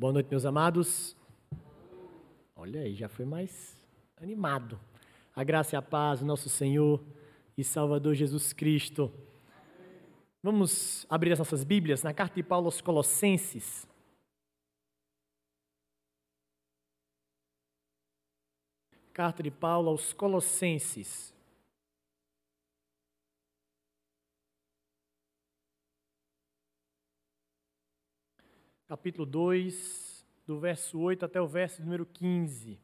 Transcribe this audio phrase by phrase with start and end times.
[0.00, 1.14] Boa noite, meus amados.
[2.56, 3.78] Olha aí, já foi mais
[4.16, 4.80] animado.
[5.36, 7.04] A graça e a paz do nosso Senhor
[7.54, 9.12] e Salvador Jesus Cristo.
[10.42, 13.86] Vamos abrir as nossas Bíblias na carta de Paulo aos Colossenses.
[19.12, 21.34] Carta de Paulo aos Colossenses.
[28.90, 32.76] Capítulo 2, do verso 8 até o verso número 15.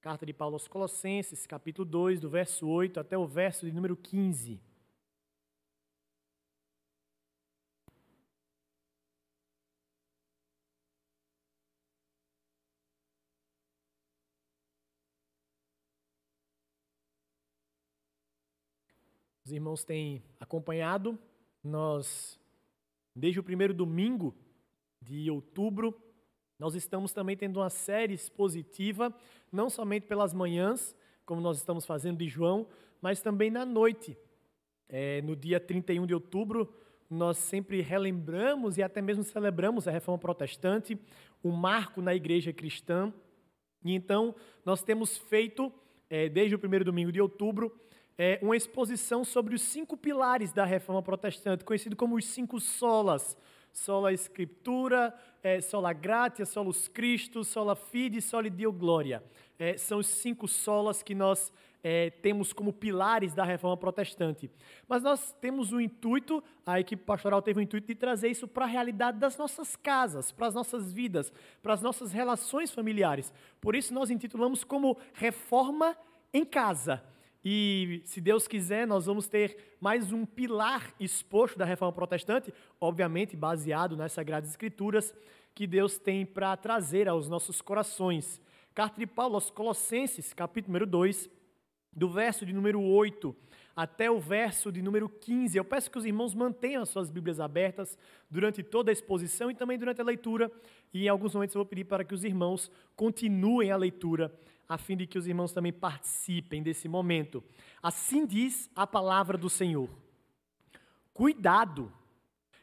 [0.00, 3.96] Carta de Paulo aos Colossenses, capítulo 2, do verso 8 até o verso de número
[3.96, 4.60] 15.
[19.44, 21.16] Os irmãos têm acompanhado,
[21.62, 22.39] nós
[23.14, 24.34] Desde o primeiro domingo
[25.00, 26.00] de outubro,
[26.58, 29.14] nós estamos também tendo uma série expositiva,
[29.50, 32.66] não somente pelas manhãs, como nós estamos fazendo de João,
[33.00, 34.16] mas também na noite.
[34.88, 36.74] É, no dia 31 de outubro,
[37.08, 40.98] nós sempre relembramos e até mesmo celebramos a reforma protestante,
[41.42, 43.12] um marco na igreja cristã.
[43.84, 44.34] E então,
[44.64, 45.72] nós temos feito,
[46.08, 47.72] é, desde o primeiro domingo de outubro,
[48.22, 53.34] é, uma exposição sobre os cinco pilares da reforma protestante, conhecido como os cinco solas.
[53.72, 59.24] Sola Escritura, é, sola gratia, solus Christus, sola fide, soli Deo gloria.
[59.58, 61.50] É, são os cinco solas que nós
[61.82, 64.50] é, temos como pilares da reforma protestante.
[64.86, 68.66] Mas nós temos o intuito, a equipe pastoral teve o intuito de trazer isso para
[68.66, 71.32] a realidade das nossas casas, para as nossas vidas,
[71.62, 73.32] para as nossas relações familiares.
[73.62, 75.96] Por isso nós intitulamos como Reforma
[76.34, 77.02] em Casa.
[77.44, 83.34] E, se Deus quiser, nós vamos ter mais um pilar exposto da reforma protestante, obviamente
[83.34, 85.14] baseado nas Sagradas Escrituras,
[85.54, 88.40] que Deus tem para trazer aos nossos corações.
[88.74, 91.30] Carta de Paulo aos Colossenses, capítulo número 2,
[91.92, 93.34] do verso de número 8
[93.74, 95.56] até o verso de número 15.
[95.56, 97.96] Eu peço que os irmãos mantenham as suas Bíblias abertas
[98.28, 100.52] durante toda a exposição e também durante a leitura.
[100.92, 104.30] E em alguns momentos eu vou pedir para que os irmãos continuem a leitura
[104.70, 107.42] a fim de que os irmãos também participem desse momento.
[107.82, 109.90] Assim diz a palavra do Senhor:
[111.12, 111.92] Cuidado,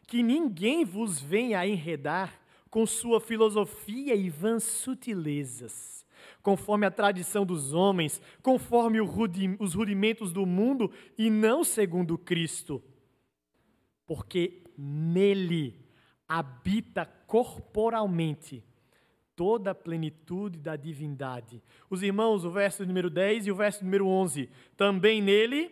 [0.08, 6.06] que ninguém vos venha a enredar com sua filosofia e vãs sutilezas,
[6.42, 12.82] conforme a tradição dos homens, conforme os rudimentos do mundo e não segundo Cristo.
[14.06, 15.86] Porque nele
[16.26, 18.64] habita corporalmente
[19.38, 21.62] toda a plenitude da divindade.
[21.92, 24.50] Os irmãos, o verso número 10 e o verso número 11.
[24.76, 25.72] Também nele.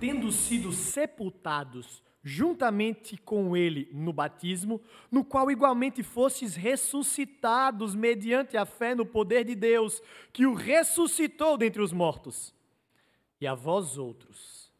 [0.00, 8.66] Tendo sido sepultados juntamente com ele no batismo, no qual igualmente fostes ressuscitados mediante a
[8.66, 12.54] fé no poder de Deus, que o ressuscitou dentre os mortos.
[13.40, 14.70] E a vós outros,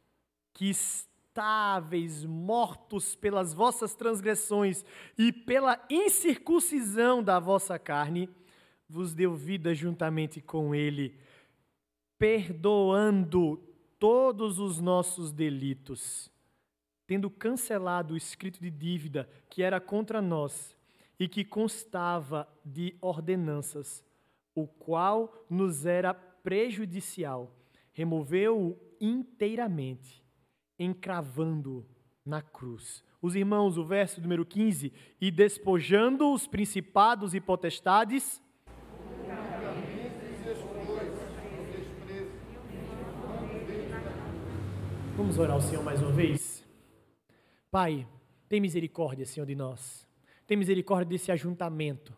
[0.52, 4.84] que estáveis mortos pelas vossas transgressões
[5.16, 8.28] e pela incircuncisão da vossa carne,
[8.86, 11.18] vos deu vida juntamente com ele,
[12.18, 13.56] perdoando
[13.98, 16.29] todos os nossos delitos
[17.10, 20.76] tendo cancelado o escrito de dívida que era contra nós
[21.18, 24.04] e que constava de ordenanças,
[24.54, 27.52] o qual nos era prejudicial,
[27.92, 30.24] removeu-o inteiramente,
[30.78, 31.84] encravando-o
[32.24, 33.02] na cruz.
[33.20, 38.40] Os irmãos, o verso número 15, e despojando os principados e potestades,
[45.16, 46.59] Vamos orar ao Senhor mais uma vez?
[47.70, 48.06] Pai,
[48.48, 50.08] tem misericórdia, Senhor, de nós.
[50.46, 52.16] Tem misericórdia desse ajuntamento.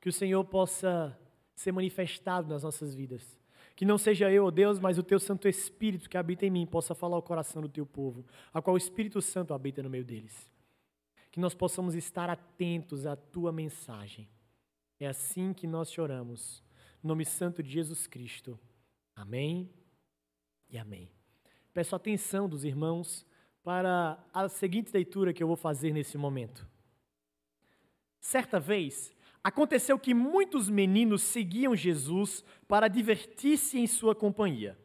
[0.00, 1.18] Que o Senhor possa
[1.54, 3.38] ser manifestado nas nossas vidas.
[3.74, 6.94] Que não seja eu, Deus, mas o teu Santo Espírito que habita em mim possa
[6.94, 10.50] falar ao coração do teu povo, a qual o Espírito Santo habita no meio deles.
[11.30, 14.28] Que nós possamos estar atentos à tua mensagem.
[14.98, 16.62] É assim que nós choramos.
[17.02, 18.58] No nome santo de Jesus Cristo.
[19.16, 19.70] Amém
[20.68, 21.10] e amém.
[21.72, 23.26] Peço atenção dos irmãos
[23.62, 26.66] para a seguinte leitura que eu vou fazer nesse momento.
[28.20, 34.78] Certa vez, aconteceu que muitos meninos seguiam Jesus para divertir-se em sua companhia.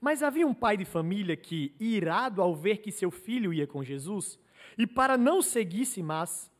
[0.00, 3.84] Mas havia um pai de família que, irado ao ver que seu filho ia com
[3.84, 4.38] Jesus,
[4.78, 6.50] e para não seguisse mais,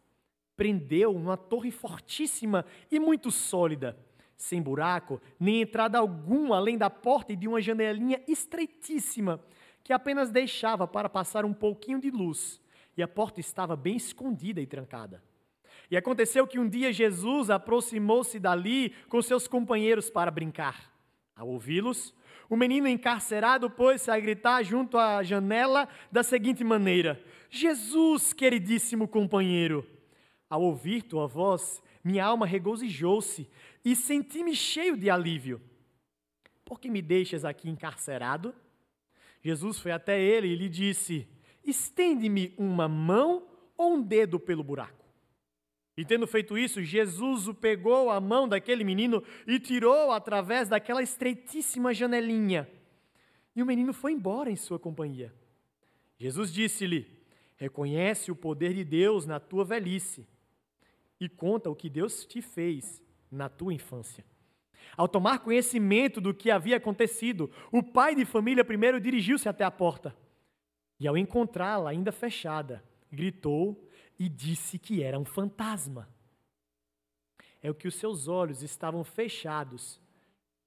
[0.57, 3.99] prendeu uma torre fortíssima e muito sólida,
[4.37, 9.43] sem buraco, nem entrada alguma além da porta e de uma janelinha estreitíssima,
[9.83, 12.61] que apenas deixava para passar um pouquinho de luz,
[12.97, 15.23] e a porta estava bem escondida e trancada.
[15.91, 20.93] E aconteceu que um dia Jesus aproximou-se dali com seus companheiros para brincar.
[21.35, 22.15] Ao ouvi-los,
[22.49, 29.87] o menino encarcerado pôs-se a gritar junto à janela da seguinte maneira: Jesus, queridíssimo companheiro!
[30.49, 33.49] Ao ouvir tua voz, minha alma regozijou-se
[33.85, 35.61] e senti-me cheio de alívio.
[36.65, 38.55] Por que me deixas aqui encarcerado?
[39.43, 41.27] Jesus foi até ele e lhe disse:
[41.65, 43.47] Estende-me uma mão
[43.77, 45.05] ou um dedo pelo buraco.
[45.97, 51.03] E tendo feito isso, Jesus o pegou a mão daquele menino e tirou através daquela
[51.03, 52.69] estreitíssima janelinha.
[53.55, 55.35] E o menino foi embora em sua companhia.
[56.19, 57.07] Jesus disse-lhe:
[57.57, 60.27] Reconhece o poder de Deus na tua velhice
[61.21, 64.25] e conta o que Deus te fez na tua infância.
[64.97, 69.71] Ao tomar conhecimento do que havia acontecido, o pai de família primeiro dirigiu-se até a
[69.71, 70.15] porta.
[70.99, 73.89] E ao encontrá-la ainda fechada, gritou
[74.19, 76.09] e disse que era um fantasma.
[77.63, 80.01] É o que os seus olhos estavam fechados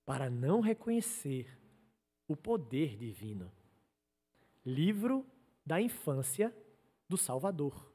[0.06, 1.48] para não reconhecer
[2.28, 3.52] o poder divino.
[4.66, 5.26] Livro
[5.66, 6.54] da infância
[7.08, 7.92] do Salvador.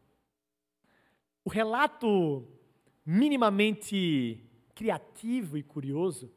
[1.44, 2.46] O relato
[3.04, 4.47] minimamente
[4.78, 6.32] criativo e curioso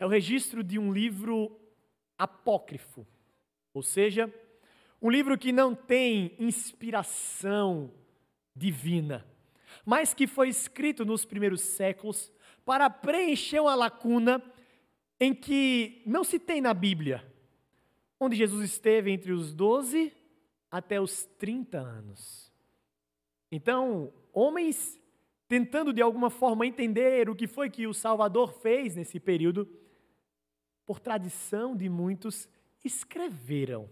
[0.00, 1.56] é o registro de um livro
[2.18, 3.06] apócrifo,
[3.72, 4.34] ou seja,
[5.00, 7.94] um livro que não tem inspiração
[8.52, 9.24] divina,
[9.86, 12.32] mas que foi escrito nos primeiros séculos
[12.64, 14.42] para preencher uma lacuna
[15.20, 17.24] em que não se tem na Bíblia,
[18.18, 20.12] onde Jesus esteve entre os 12
[20.68, 22.52] até os 30 anos.
[23.52, 25.00] Então, homens
[25.48, 29.66] tentando de alguma forma entender o que foi que o Salvador fez nesse período,
[30.84, 32.48] por tradição de muitos,
[32.84, 33.88] escreveram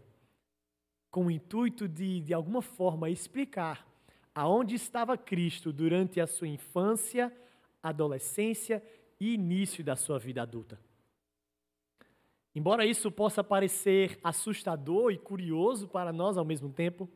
[1.11, 3.87] com o intuito de, de alguma forma, explicar
[4.35, 7.35] aonde estava Cristo durante a sua infância,
[7.82, 8.82] adolescência
[9.19, 10.79] e início da sua vida adulta.
[12.55, 17.08] Embora isso possa parecer assustador e curioso para nós ao mesmo tempo,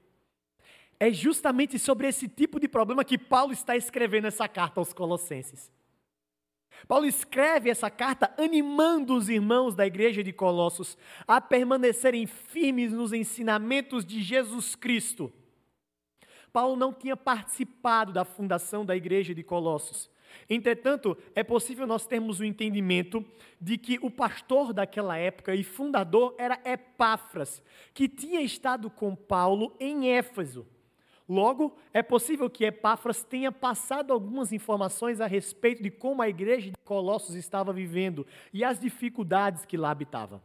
[1.00, 5.72] é justamente sobre esse tipo de problema que Paulo está escrevendo essa carta aos Colossenses.
[6.86, 13.12] Paulo escreve essa carta animando os irmãos da igreja de Colossos a permanecerem firmes nos
[13.12, 15.32] ensinamentos de Jesus Cristo
[16.52, 20.10] Paulo não tinha participado da fundação da igreja de Colossos.
[20.48, 23.24] Entretanto, é possível nós termos o entendimento
[23.60, 27.62] de que o pastor daquela época e fundador era Epáfras,
[27.92, 30.66] que tinha estado com Paulo em Éfeso.
[31.30, 36.72] Logo, é possível que Epáfras tenha passado algumas informações a respeito de como a igreja
[36.72, 40.42] de Colossos estava vivendo e as dificuldades que lá habitava.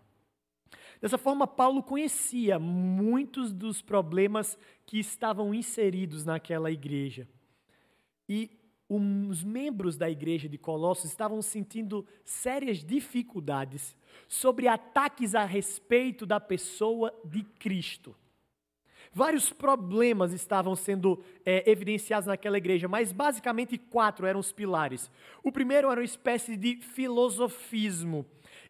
[1.02, 7.28] Dessa forma, Paulo conhecia muitos dos problemas que estavam inseridos naquela igreja.
[8.30, 8.52] E
[8.88, 13.98] os membros da igreja de Colossos estavam sentindo sérias dificuldades
[14.28, 18.16] sobre ataques a respeito da pessoa de Cristo.
[19.18, 25.10] Vários problemas estavam sendo é, evidenciados naquela igreja, mas basicamente quatro eram os pilares.
[25.42, 28.26] O primeiro era uma espécie de filosofismo,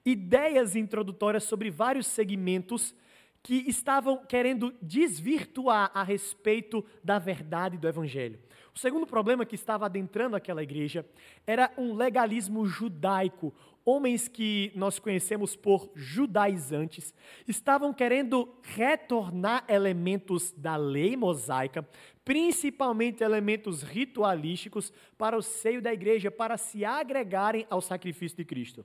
[0.05, 2.93] ideias introdutórias sobre vários segmentos
[3.41, 8.39] que estavam querendo desvirtuar a respeito da verdade do Evangelho.
[8.75, 11.03] O segundo problema que estava adentrando aquela igreja
[11.48, 13.51] era um legalismo judaico.
[13.88, 17.13] Homens que nós conhecemos por judaizantes
[17.48, 21.88] estavam querendo retornar elementos da lei mosaica,
[22.24, 28.84] principalmente elementos ritualísticos, para o seio da igreja, para se agregarem ao sacrifício de Cristo.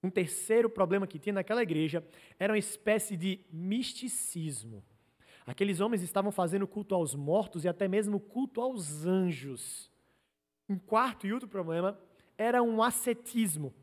[0.00, 2.06] Um terceiro problema que tinha naquela igreja
[2.38, 4.84] era uma espécie de misticismo.
[5.44, 9.90] Aqueles homens estavam fazendo culto aos mortos e até mesmo culto aos anjos.
[10.68, 11.98] Um quarto e outro problema
[12.38, 13.74] era um ascetismo.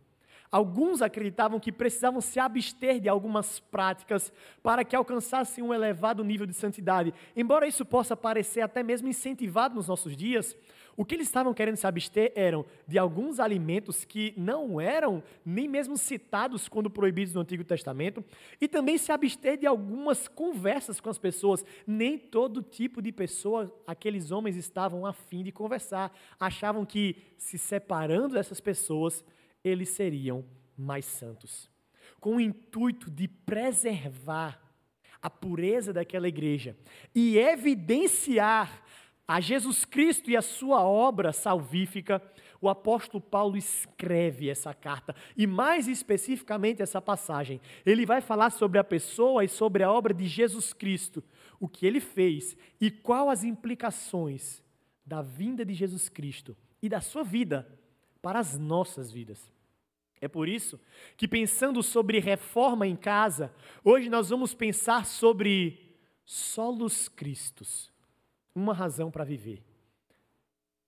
[0.51, 4.31] Alguns acreditavam que precisavam se abster de algumas práticas
[4.63, 7.13] para que alcançassem um elevado nível de santidade.
[7.35, 10.55] Embora isso possa parecer até mesmo incentivado nos nossos dias,
[10.99, 15.67] o que eles estavam querendo se abster eram de alguns alimentos que não eram nem
[15.67, 18.25] mesmo citados quando proibidos no Antigo Testamento,
[18.59, 21.63] e também se abster de algumas conversas com as pessoas.
[21.85, 26.11] Nem todo tipo de pessoa aqueles homens estavam afim de conversar.
[26.39, 29.23] Achavam que, se separando dessas pessoas,
[29.67, 30.45] eles seriam
[30.77, 31.69] mais santos.
[32.19, 34.59] com o intuito de preservar
[35.21, 36.75] a pureza daquela igreja
[37.13, 38.83] e evidenciar
[39.27, 42.21] a Jesus Cristo e a sua obra salvífica,
[42.61, 47.59] o apóstolo Paulo escreve essa carta e, mais especificamente, essa passagem.
[47.85, 51.23] Ele vai falar sobre a pessoa e sobre a obra de Jesus Cristo,
[51.59, 54.63] o que ele fez e qual as implicações
[55.05, 57.67] da vinda de Jesus Cristo e da sua vida
[58.21, 59.56] para as nossas vidas.
[60.19, 60.79] É por isso
[61.15, 65.95] que, pensando sobre reforma em casa, hoje nós vamos pensar sobre
[66.25, 67.91] solos cristos
[68.53, 69.63] uma razão para viver.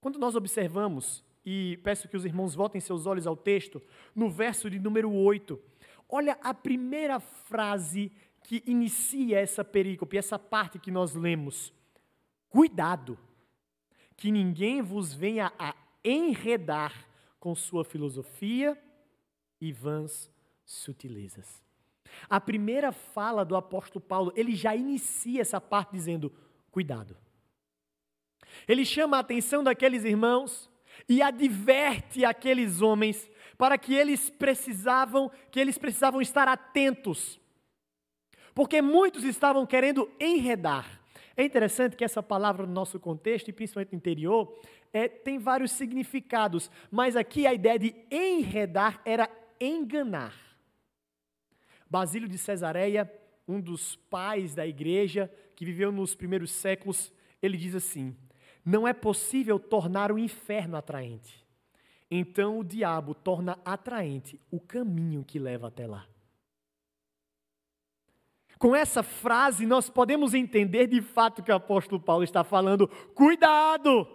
[0.01, 3.81] Quando nós observamos, e peço que os irmãos voltem seus olhos ao texto,
[4.15, 5.59] no verso de número 8,
[6.09, 8.11] olha a primeira frase
[8.43, 11.71] que inicia essa perícope, essa parte que nós lemos.
[12.49, 13.19] Cuidado,
[14.17, 17.07] que ninguém vos venha a enredar
[17.39, 18.77] com sua filosofia
[19.59, 20.31] e vãs
[20.65, 21.61] sutilezas.
[22.29, 26.33] A primeira fala do apóstolo Paulo, ele já inicia essa parte dizendo:
[26.71, 27.17] cuidado.
[28.67, 30.69] Ele chama a atenção daqueles irmãos
[31.07, 37.39] e adverte aqueles homens para que eles precisavam, que eles precisavam estar atentos.
[38.53, 40.99] Porque muitos estavam querendo enredar.
[41.35, 44.59] É interessante que essa palavra no nosso contexto, e principalmente no interior,
[44.91, 49.27] é, tem vários significados, mas aqui a ideia de enredar era
[49.59, 50.35] enganar.
[51.89, 53.11] Basílio de Cesareia,
[53.47, 57.11] um dos pais da igreja que viveu nos primeiros séculos,
[57.41, 58.15] ele diz assim:
[58.63, 61.43] não é possível tornar o inferno atraente.
[62.11, 66.05] Então o diabo torna atraente o caminho que leva até lá.
[68.57, 74.07] Com essa frase, nós podemos entender de fato que o apóstolo Paulo está falando: cuidado!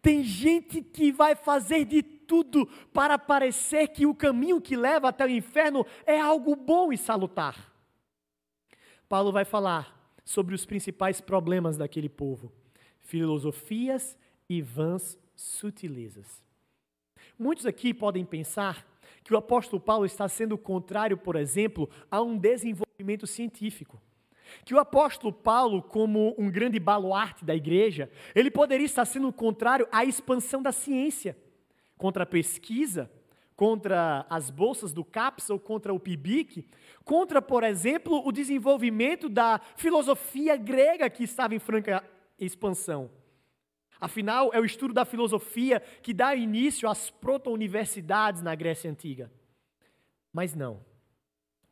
[0.00, 5.24] Tem gente que vai fazer de tudo para parecer que o caminho que leva até
[5.24, 7.74] o inferno é algo bom e salutar.
[9.08, 12.52] Paulo vai falar sobre os principais problemas daquele povo:
[13.00, 14.16] filosofias
[14.48, 16.40] e vãs sutilezas.
[17.36, 18.86] Muitos aqui podem pensar
[19.24, 24.00] que o apóstolo Paulo está sendo contrário, por exemplo, a um desenvolvimento científico
[24.64, 29.86] que o apóstolo Paulo, como um grande baluarte da igreja, ele poderia estar sendo contrário
[29.92, 31.36] à expansão da ciência,
[32.00, 33.10] contra a pesquisa,
[33.54, 36.66] contra as bolsas do CAPS ou contra o PIBIC,
[37.04, 42.02] contra, por exemplo, o desenvolvimento da filosofia grega que estava em franca
[42.38, 43.10] expansão.
[44.00, 49.30] Afinal, é o estudo da filosofia que dá início às proto-universidades na Grécia Antiga.
[50.32, 50.80] Mas não.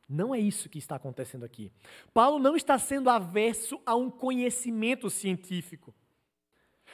[0.07, 1.71] Não é isso que está acontecendo aqui.
[2.13, 5.91] Paulo não está sendo averso a um conhecimento científico.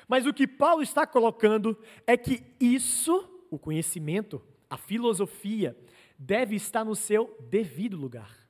[0.07, 5.77] Mas o que Paulo está colocando é que isso, o conhecimento, a filosofia,
[6.17, 8.45] deve estar no seu devido lugar.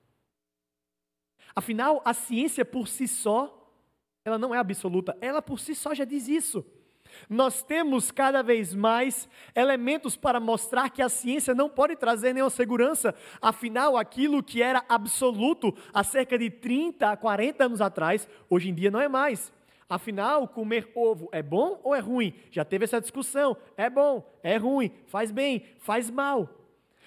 [1.55, 3.71] Afinal, a ciência por si só,
[4.25, 6.65] ela não é absoluta, ela por si só já diz isso.
[7.29, 12.49] Nós temos cada vez mais elementos para mostrar que a ciência não pode trazer nenhuma
[12.49, 13.15] segurança.
[13.41, 18.73] Afinal, aquilo que era absoluto há cerca de 30 a 40 anos atrás, hoje em
[18.73, 19.53] dia não é mais.
[19.87, 22.33] Afinal, comer ovo é bom ou é ruim?
[22.49, 23.55] Já teve essa discussão.
[23.77, 26.49] É bom, é ruim, faz bem, faz mal.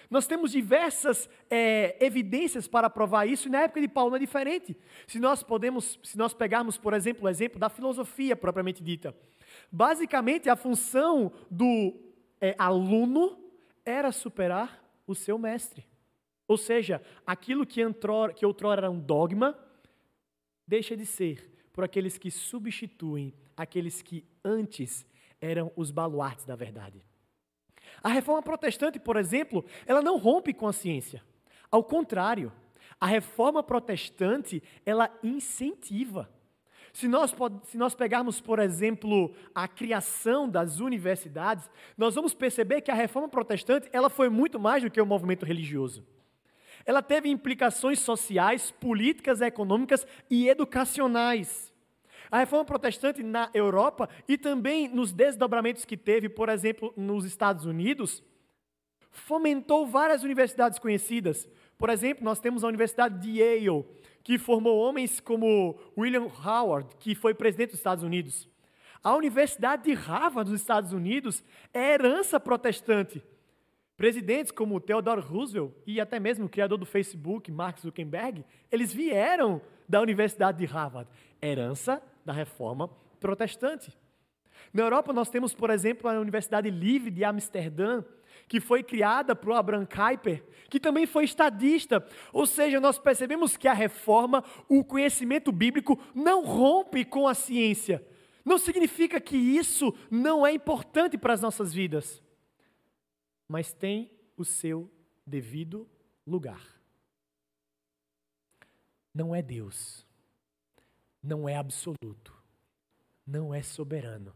[0.08, 4.20] Nós temos diversas é, evidências para provar isso, e na época de Paulo não é
[4.20, 4.76] diferente.
[5.06, 9.14] Se nós podemos, se nós pegarmos, por exemplo, o exemplo da filosofia propriamente dita.
[9.70, 11.94] Basicamente, a função do
[12.40, 13.38] é, aluno
[13.84, 15.84] era superar o seu mestre.
[16.46, 19.58] Ou seja, aquilo que, entrou, que outrora era um dogma,
[20.66, 25.06] deixa de ser por aqueles que substituem aqueles que antes
[25.40, 27.00] eram os baluartes da verdade.
[28.02, 31.22] A reforma protestante, por exemplo, ela não rompe com a ciência.
[31.70, 32.52] Ao contrário,
[33.00, 36.28] a reforma protestante, ela incentiva.
[36.92, 37.32] Se nós,
[37.66, 43.28] se nós pegarmos, por exemplo, a criação das universidades, nós vamos perceber que a reforma
[43.28, 46.04] protestante ela foi muito mais do que um movimento religioso.
[46.84, 51.67] Ela teve implicações sociais, políticas, econômicas e educacionais.
[52.30, 57.64] A reforma protestante na Europa e também nos desdobramentos que teve, por exemplo, nos Estados
[57.64, 58.22] Unidos,
[59.10, 61.48] fomentou várias universidades conhecidas.
[61.76, 63.84] Por exemplo, nós temos a Universidade de Yale,
[64.22, 68.48] que formou homens como William Howard, que foi presidente dos Estados Unidos.
[69.02, 71.42] A Universidade de Harvard dos Estados Unidos
[71.72, 73.22] é herança protestante.
[73.96, 79.60] Presidentes como Theodore Roosevelt e até mesmo o criador do Facebook, Mark Zuckerberg, eles vieram
[79.88, 81.08] da Universidade de Harvard,
[81.40, 83.96] herança da reforma protestante.
[84.70, 88.04] Na Europa nós temos, por exemplo, a Universidade Livre de Amsterdã,
[88.46, 92.06] que foi criada por Abraham Kuyper, que também foi estadista.
[92.30, 98.06] Ou seja, nós percebemos que a reforma, o conhecimento bíblico, não rompe com a ciência.
[98.44, 102.22] Não significa que isso não é importante para as nossas vidas,
[103.48, 104.90] mas tem o seu
[105.26, 105.88] devido
[106.26, 106.62] lugar.
[109.14, 110.06] Não é Deus,
[111.28, 112.34] não é absoluto,
[113.26, 114.34] não é soberano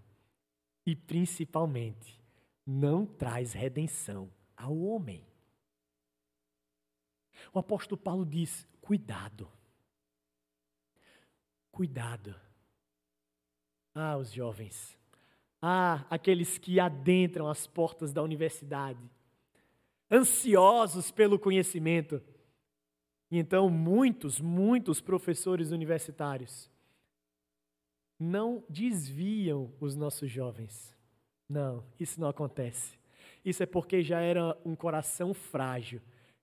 [0.85, 2.23] e, principalmente,
[2.67, 5.27] não traz redenção ao homem.
[7.53, 9.51] O apóstolo Paulo diz: cuidado.
[11.71, 12.35] Cuidado.
[13.95, 14.99] Ah, os jovens.
[15.63, 19.01] Ah, aqueles que adentram as portas da universidade,
[20.11, 22.23] ansiosos pelo conhecimento.
[23.31, 26.71] E então, muitos, muitos professores universitários
[28.23, 30.97] não desviam os nossos jovens.
[31.49, 32.97] Não, isso não acontece.
[33.45, 36.01] Isso é porque já era um coração frágil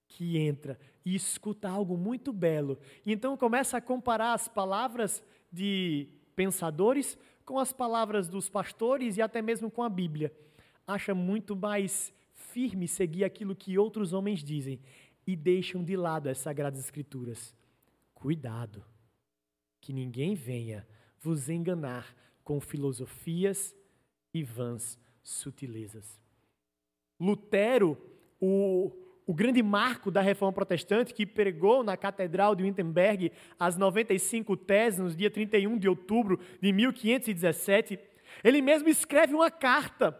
[0.07, 2.77] que entra e escuta algo muito belo.
[3.05, 9.41] Então começa a comparar as palavras de pensadores com as palavras dos pastores e até
[9.41, 10.33] mesmo com a Bíblia.
[10.86, 14.81] Acha muito mais firme seguir aquilo que outros homens dizem
[15.25, 17.55] e deixam de lado as sagradas escrituras.
[18.13, 18.83] Cuidado,
[19.79, 20.86] que ninguém venha
[21.21, 23.75] vos enganar com filosofias
[24.33, 26.19] e vãs sutilezas.
[27.19, 27.97] Lutero,
[28.39, 28.91] o,
[29.27, 34.99] o grande marco da reforma protestante, que pregou na Catedral de Wittenberg as 95 teses
[34.99, 37.99] no dia 31 de outubro de 1517,
[38.43, 40.19] ele mesmo escreve uma carta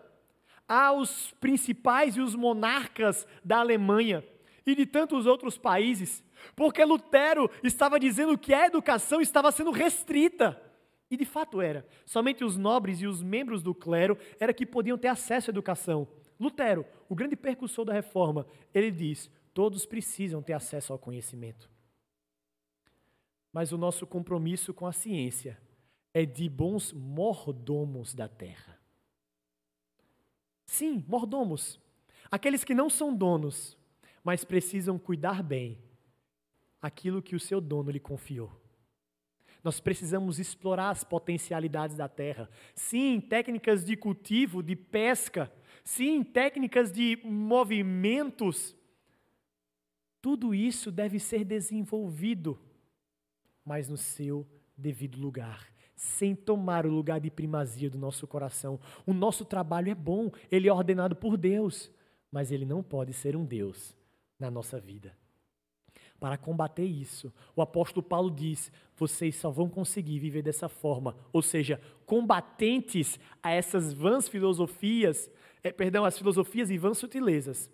[0.68, 4.24] aos principais e os monarcas da Alemanha
[4.66, 6.24] e de tantos outros países,
[6.56, 10.62] porque Lutero estava dizendo que a educação estava sendo restrita.
[11.10, 11.88] E de fato era.
[12.06, 16.08] Somente os nobres e os membros do clero era que podiam ter acesso à educação.
[16.40, 21.70] Lutero, o grande percussor da reforma, ele diz: todos precisam ter acesso ao conhecimento.
[23.52, 25.60] Mas o nosso compromisso com a ciência
[26.14, 28.80] é de bons mordomos da terra.
[30.66, 31.80] Sim, mordomos.
[32.30, 33.76] Aqueles que não são donos,
[34.24, 35.80] mas precisam cuidar bem
[36.80, 38.52] aquilo que o seu dono lhe confiou.
[39.64, 42.50] Nós precisamos explorar as potencialidades da terra.
[42.74, 45.52] Sim, técnicas de cultivo, de pesca.
[45.84, 48.76] Sim, técnicas de movimentos.
[50.22, 52.60] Tudo isso deve ser desenvolvido,
[53.66, 58.80] mas no seu devido lugar, sem tomar o lugar de primazia do nosso coração.
[59.06, 61.92] O nosso trabalho é bom, ele é ordenado por Deus,
[62.32, 63.96] mas ele não pode ser um Deus
[64.40, 65.19] na nossa vida.
[66.20, 71.42] Para combater isso, o apóstolo Paulo diz: vocês só vão conseguir viver dessa forma, ou
[71.42, 75.30] seja, combatentes a essas vãs filosofias,
[75.64, 77.70] é, perdão, as filosofias e vãs sutilezas,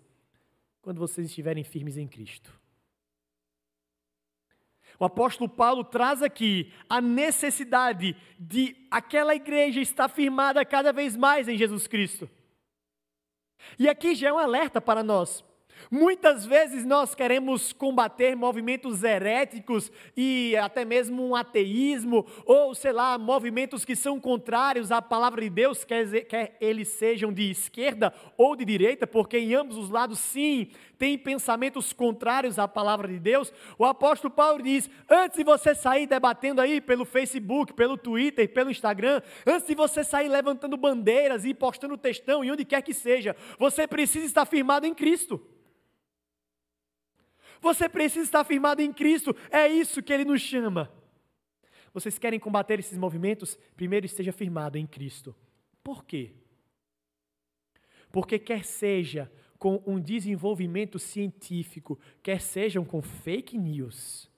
[0.80, 2.52] quando vocês estiverem firmes em Cristo.
[4.98, 11.48] O apóstolo Paulo traz aqui a necessidade de aquela igreja estar firmada cada vez mais
[11.48, 12.30] em Jesus Cristo.
[13.78, 15.44] E aqui já é um alerta para nós.
[15.90, 23.18] Muitas vezes nós queremos combater movimentos heréticos e até mesmo um ateísmo, ou sei lá,
[23.18, 28.56] movimentos que são contrários à palavra de Deus, quer, quer eles sejam de esquerda ou
[28.56, 33.52] de direita, porque em ambos os lados, sim, tem pensamentos contrários à palavra de Deus.
[33.78, 38.70] O apóstolo Paulo diz: antes de você sair debatendo aí pelo Facebook, pelo Twitter, pelo
[38.70, 43.36] Instagram, antes de você sair levantando bandeiras e postando textão e onde quer que seja,
[43.58, 45.40] você precisa estar firmado em Cristo.
[47.60, 50.90] Você precisa estar firmado em Cristo, é isso que Ele nos chama.
[51.92, 53.58] Vocês querem combater esses movimentos?
[53.74, 55.34] Primeiro esteja firmado em Cristo.
[55.82, 56.34] Por quê?
[58.12, 64.30] Porque quer seja com um desenvolvimento científico, quer sejam com fake news,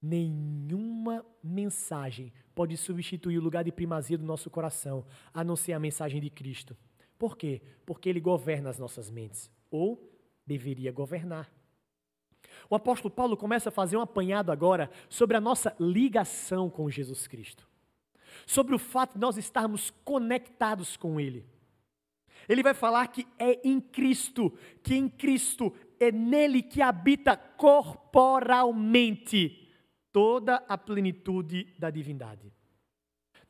[0.00, 5.78] nenhuma mensagem pode substituir o lugar de primazia do nosso coração, a não ser a
[5.78, 6.76] mensagem de Cristo.
[7.18, 7.62] Por quê?
[7.86, 10.12] Porque Ele governa as nossas mentes, ou
[10.44, 11.50] deveria governar.
[12.72, 17.26] O apóstolo Paulo começa a fazer um apanhado agora sobre a nossa ligação com Jesus
[17.26, 17.68] Cristo.
[18.46, 21.44] Sobre o fato de nós estarmos conectados com Ele.
[22.48, 24.50] Ele vai falar que é em Cristo,
[24.82, 29.70] que em Cristo é nele que habita corporalmente
[30.10, 32.50] toda a plenitude da divindade.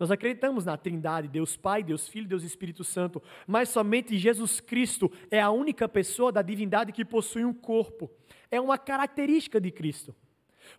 [0.00, 5.12] Nós acreditamos na Trindade, Deus Pai, Deus Filho, Deus Espírito Santo, mas somente Jesus Cristo
[5.30, 8.10] é a única pessoa da divindade que possui um corpo.
[8.52, 10.14] É uma característica de Cristo.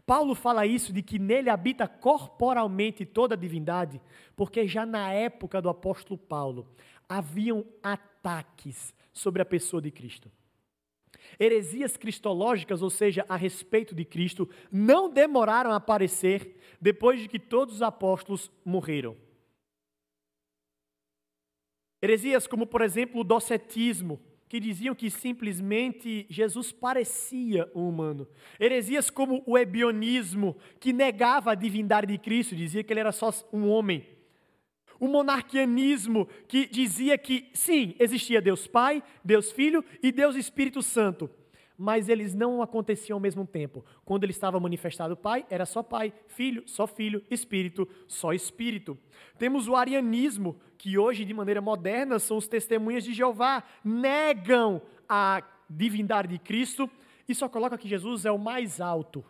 [0.06, 4.00] Paulo fala isso de que nele habita corporalmente toda a divindade,
[4.36, 6.68] porque já na época do apóstolo Paulo
[7.10, 10.32] haviam ataques sobre a pessoa de Cristo.
[11.40, 17.40] Heresias cristológicas, ou seja, a respeito de Cristo, não demoraram a aparecer depois de que
[17.40, 19.18] todos os apóstolos morreram.
[22.00, 24.22] Heresias como, por exemplo, o docetismo,
[24.54, 28.28] que diziam que simplesmente Jesus parecia um humano.
[28.60, 33.32] Heresias como o ebionismo, que negava a divindade de Cristo, dizia que ele era só
[33.52, 34.06] um homem.
[35.00, 41.32] O monarquianismo, que dizia que sim, existia Deus Pai, Deus Filho e Deus Espírito Santo,
[41.78, 43.84] mas eles não aconteciam ao mesmo tempo.
[44.06, 48.98] Quando ele estava manifestado Pai, era só Pai, Filho, só Filho, Espírito, só Espírito.
[49.38, 55.44] Temos o arianismo, que hoje, de maneira moderna, são os testemunhas de Jeová, negam a
[55.70, 56.90] divindade de Cristo
[57.28, 59.24] e só colocam que Jesus é o mais alto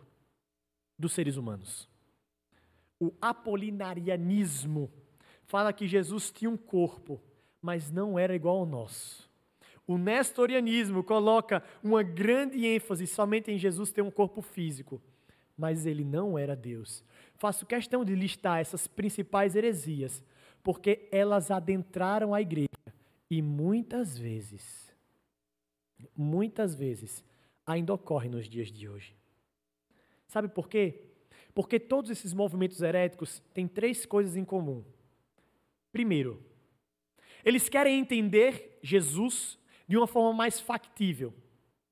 [0.98, 1.90] dos seres humanos.
[3.00, 4.92] O apolinarianismo
[5.46, 7.22] fala que Jesus tinha um corpo,
[7.62, 9.32] mas não era igual ao nosso.
[9.86, 15.02] O nestorianismo coloca uma grande ênfase somente em Jesus ter um corpo físico,
[15.58, 17.04] mas ele não era Deus.
[17.36, 20.24] Faço questão de listar essas principais heresias,
[20.64, 22.70] porque elas adentraram a igreja
[23.30, 24.96] e muitas vezes,
[26.16, 27.24] muitas vezes,
[27.66, 29.16] ainda ocorrem nos dias de hoje.
[30.28, 31.02] Sabe por quê?
[31.54, 34.84] Porque todos esses movimentos heréticos têm três coisas em comum.
[35.92, 36.42] Primeiro,
[37.44, 39.60] eles querem entender Jesus
[39.94, 41.32] de uma forma mais factível.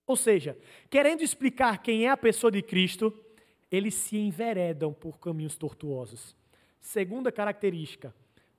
[0.08, 0.58] Ou seja,
[0.90, 3.14] querendo explicar quem é a pessoa de Cristo,
[3.72, 6.36] eles se enveredam por caminhos tortuosos.
[6.80, 8.12] Segunda característica,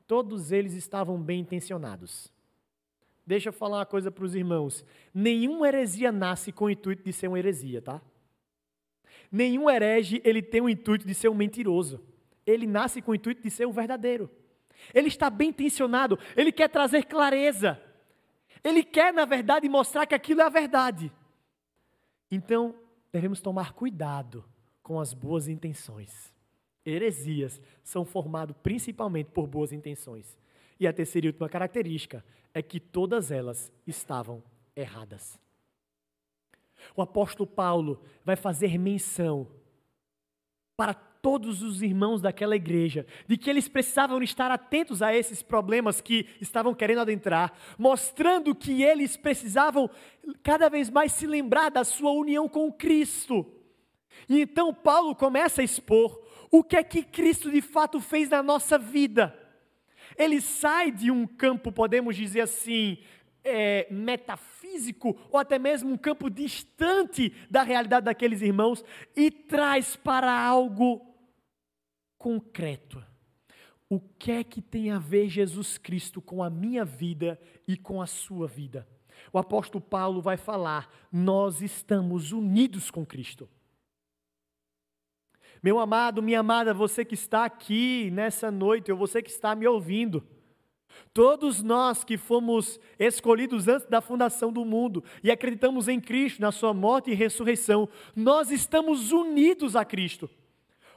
[0.06, 2.32] todos eles estavam bem intencionados.
[3.26, 7.12] Deixa eu falar uma coisa para os irmãos: nenhuma heresia nasce com o intuito de
[7.12, 8.00] ser uma heresia, tá?
[9.28, 12.00] Nenhum herege ele tem o intuito de ser um mentiroso.
[12.46, 14.30] Ele nasce com o intuito de ser o verdadeiro.
[14.94, 17.82] Ele está bem intencionado, ele quer trazer clareza.
[18.64, 21.12] Ele quer, na verdade, mostrar que aquilo é a verdade.
[22.30, 22.74] Então,
[23.12, 24.44] devemos tomar cuidado
[24.82, 26.32] com as boas intenções.
[26.84, 30.36] Heresias são formadas principalmente por boas intenções.
[30.78, 34.42] E a terceira e última característica é que todas elas estavam
[34.74, 35.38] erradas.
[36.96, 39.46] O apóstolo Paulo vai fazer menção
[40.76, 46.00] para todos os irmãos daquela igreja, de que eles precisavam estar atentos a esses problemas
[46.00, 49.88] que estavam querendo adentrar, mostrando que eles precisavam
[50.42, 53.46] cada vez mais se lembrar da sua união com Cristo.
[54.28, 58.42] E então Paulo começa a expor o que é que Cristo de fato fez na
[58.42, 59.38] nossa vida.
[60.18, 62.98] Ele sai de um campo, podemos dizer assim,
[63.44, 68.84] é, metafísico, ou até mesmo um campo distante da realidade daqueles irmãos,
[69.16, 71.11] e traz para algo
[72.22, 73.04] concreto.
[73.88, 78.00] O que é que tem a ver Jesus Cristo com a minha vida e com
[78.00, 78.86] a sua vida?
[79.32, 83.48] O apóstolo Paulo vai falar: nós estamos unidos com Cristo.
[85.60, 89.66] Meu amado, minha amada, você que está aqui nessa noite, ou você que está me
[89.66, 90.24] ouvindo,
[91.12, 96.52] todos nós que fomos escolhidos antes da fundação do mundo e acreditamos em Cristo, na
[96.52, 100.30] Sua morte e ressurreição, nós estamos unidos a Cristo.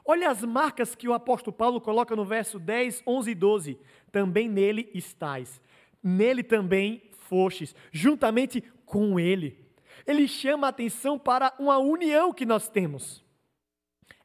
[0.05, 3.79] Olha as marcas que o apóstolo Paulo coloca no verso 10, 11 e 12.
[4.11, 5.59] Também nele estais.
[6.03, 9.65] Nele também fostes, juntamente com ele.
[10.05, 13.25] Ele chama a atenção para uma união que nós temos.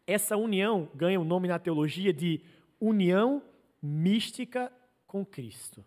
[0.06, 2.42] Essa união ganha o um nome na teologia de
[2.78, 3.42] união
[3.82, 4.70] mística
[5.06, 5.82] com Cristo.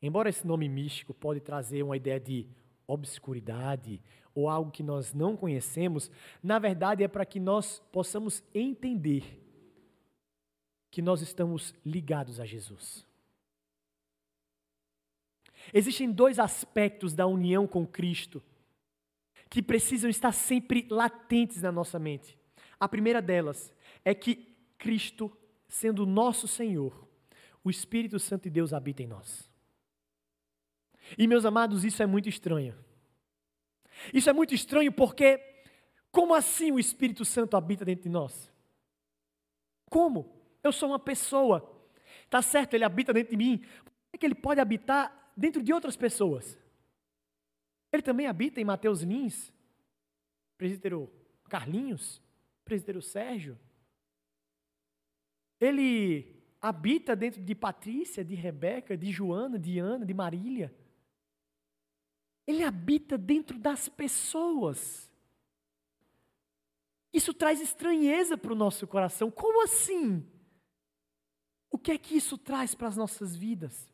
[0.00, 2.46] Embora esse nome místico pode trazer uma ideia de
[2.86, 4.00] obscuridade,
[4.40, 6.10] ou algo que nós não conhecemos,
[6.42, 9.38] na verdade é para que nós possamos entender
[10.90, 13.06] que nós estamos ligados a Jesus.
[15.72, 18.42] Existem dois aspectos da união com Cristo
[19.48, 22.38] que precisam estar sempre latentes na nossa mente.
[22.78, 23.72] A primeira delas
[24.04, 25.30] é que Cristo,
[25.68, 27.06] sendo nosso Senhor,
[27.62, 29.50] o Espírito Santo de Deus habita em nós.
[31.18, 32.74] E meus amados, isso é muito estranho.
[34.12, 35.40] Isso é muito estranho porque,
[36.10, 38.50] como assim o Espírito Santo habita dentro de nós?
[39.90, 40.40] Como?
[40.62, 41.68] Eu sou uma pessoa.
[42.28, 43.58] Tá certo, ele habita dentro de mim.
[43.58, 43.68] Que,
[44.14, 46.58] é que ele pode habitar dentro de outras pessoas?
[47.92, 49.52] Ele também habita em Mateus Lins,
[50.56, 51.10] presbítero
[51.48, 52.22] Carlinhos,
[52.64, 53.58] presbítero Sérgio.
[55.60, 60.72] Ele habita dentro de Patrícia, de Rebeca, de Joana, de Ana, de Marília.
[62.50, 65.08] Ele habita dentro das pessoas.
[67.12, 69.30] Isso traz estranheza para o nosso coração.
[69.30, 70.26] Como assim?
[71.70, 73.88] O que é que isso traz para as nossas vidas?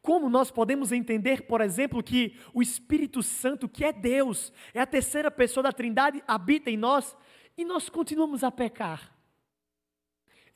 [0.00, 4.86] Como nós podemos entender, por exemplo, que o Espírito Santo, que é Deus, é a
[4.86, 7.16] terceira pessoa da Trindade, habita em nós
[7.56, 9.12] e nós continuamos a pecar?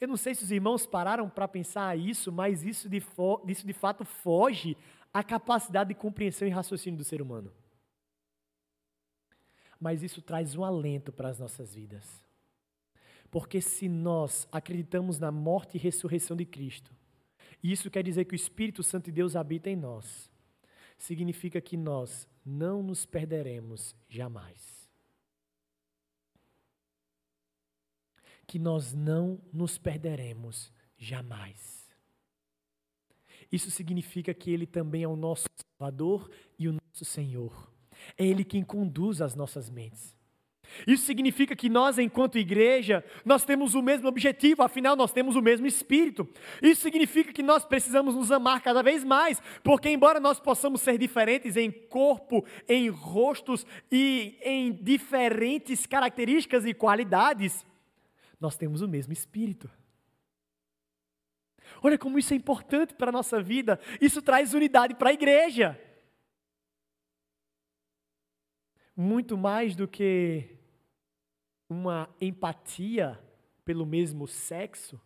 [0.01, 3.03] Eu não sei se os irmãos pararam para pensar isso, mas isso de,
[3.49, 4.77] isso de fato foge
[5.15, 7.53] à capacidade de compreensão e raciocínio do ser humano.
[9.79, 12.05] Mas isso traz um alento para as nossas vidas.
[13.31, 16.93] Porque se nós acreditamos na morte e ressurreição de Cristo,
[17.63, 20.29] e isso quer dizer que o Espírito Santo de Deus habita em nós,
[20.99, 24.89] significa que nós não nos perderemos jamais.
[28.47, 31.84] Que nós não nos perderemos jamais.
[33.55, 35.47] Isso significa que Ele também é o nosso
[35.79, 37.73] Salvador e o nosso Senhor.
[38.19, 40.13] É Ele quem conduz as nossas mentes.
[40.89, 45.41] Isso significa que nós, enquanto igreja, nós temos o mesmo objetivo, afinal nós temos o
[45.41, 46.29] mesmo espírito.
[46.61, 50.99] Isso significa que nós precisamos nos amar cada vez mais, porque embora nós possamos ser
[50.99, 57.65] diferentes em corpo, em rostos e em diferentes características e qualidades,
[58.41, 59.71] nós temos o mesmo espírito.
[61.83, 65.79] Olha como isso é importante para a nossa vida, isso traz unidade para a igreja.
[68.97, 70.57] Muito mais do que
[71.69, 73.19] uma empatia
[73.65, 75.01] pelo mesmo sexo,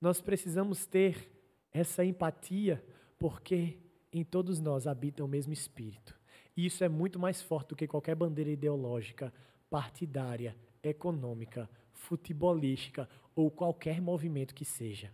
[0.00, 1.32] nós precisamos ter
[1.72, 2.84] essa empatia
[3.18, 3.78] porque
[4.12, 6.18] em todos nós habita o mesmo espírito.
[6.56, 9.32] E isso é muito mais forte do que qualquer bandeira ideológica,
[9.68, 15.12] partidária, econômica, futebolística ou qualquer movimento que seja.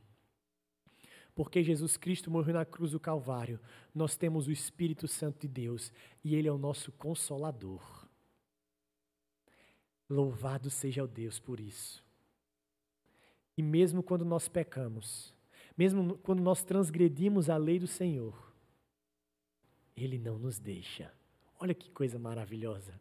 [1.35, 3.59] Porque Jesus Cristo morreu na cruz do Calvário,
[3.95, 5.91] nós temos o Espírito Santo de Deus
[6.23, 8.07] e Ele é o nosso consolador.
[10.09, 12.05] Louvado seja o Deus por isso.
[13.57, 15.35] E mesmo quando nós pecamos,
[15.77, 18.53] mesmo quando nós transgredimos a lei do Senhor,
[19.97, 21.11] Ele não nos deixa.
[21.59, 23.01] Olha que coisa maravilhosa.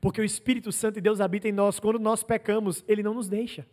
[0.00, 3.28] Porque o Espírito Santo de Deus habita em nós, quando nós pecamos, Ele não nos
[3.28, 3.68] deixa.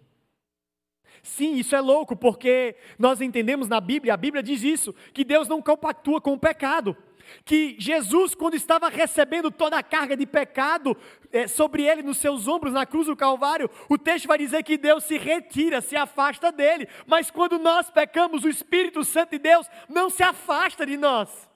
[1.21, 5.47] Sim, isso é louco, porque nós entendemos na Bíblia, a Bíblia diz isso, que Deus
[5.47, 6.95] não compactua com o pecado
[7.43, 10.95] que Jesus, quando estava recebendo toda a carga de pecado
[11.31, 14.77] é, sobre ele nos seus ombros na cruz do Calvário, o texto vai dizer que
[14.77, 16.87] Deus se retira, se afasta dele.
[17.05, 21.49] Mas quando nós pecamos, o Espírito Santo de Deus não se afasta de nós.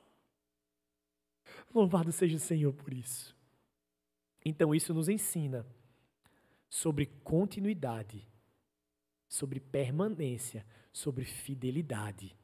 [1.73, 3.35] Louvado seja o Senhor por isso.
[4.43, 5.65] Então, isso nos ensina
[6.69, 8.27] sobre continuidade,
[9.27, 12.35] sobre permanência, sobre fidelidade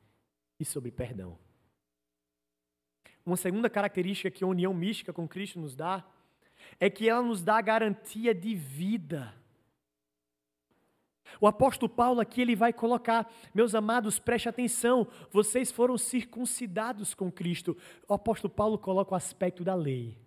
[0.60, 1.38] e sobre perdão.
[3.26, 6.06] Uma segunda característica que a união mística com Cristo nos dá
[6.80, 9.34] é que ela nos dá a garantia de vida.
[11.40, 17.32] O apóstolo Paulo aqui ele vai colocar, meus amados, preste atenção, vocês foram circuncidados com
[17.32, 17.76] Cristo.
[18.08, 20.18] O apóstolo Paulo coloca o aspecto da lei,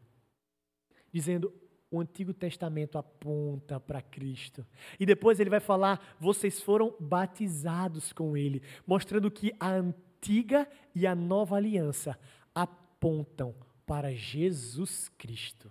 [1.12, 1.52] dizendo:
[1.96, 4.66] o Antigo Testamento aponta para Cristo.
[4.98, 11.06] E depois ele vai falar: vocês foram batizados com Ele, mostrando que a antiga e
[11.06, 12.18] a nova aliança
[12.54, 13.54] apontam
[13.86, 15.70] para Jesus Cristo.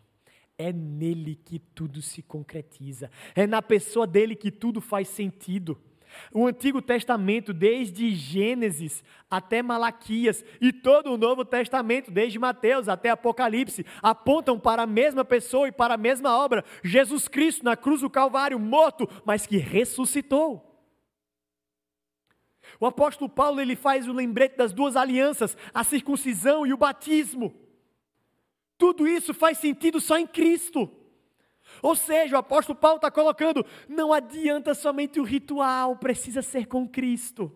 [0.57, 5.77] É nele que tudo se concretiza, é na pessoa dele que tudo faz sentido.
[6.33, 13.09] O Antigo Testamento, desde Gênesis até Malaquias, e todo o Novo Testamento, desde Mateus até
[13.09, 18.01] Apocalipse, apontam para a mesma pessoa e para a mesma obra: Jesus Cristo na cruz
[18.01, 20.75] do Calvário, morto, mas que ressuscitou.
[22.79, 27.53] O apóstolo Paulo ele faz o lembrete das duas alianças, a circuncisão e o batismo.
[28.77, 30.91] Tudo isso faz sentido só em Cristo.
[31.85, 36.89] Ou seja, o apóstolo Paulo está colocando: não adianta somente o ritual, precisa ser com
[36.89, 37.55] Cristo.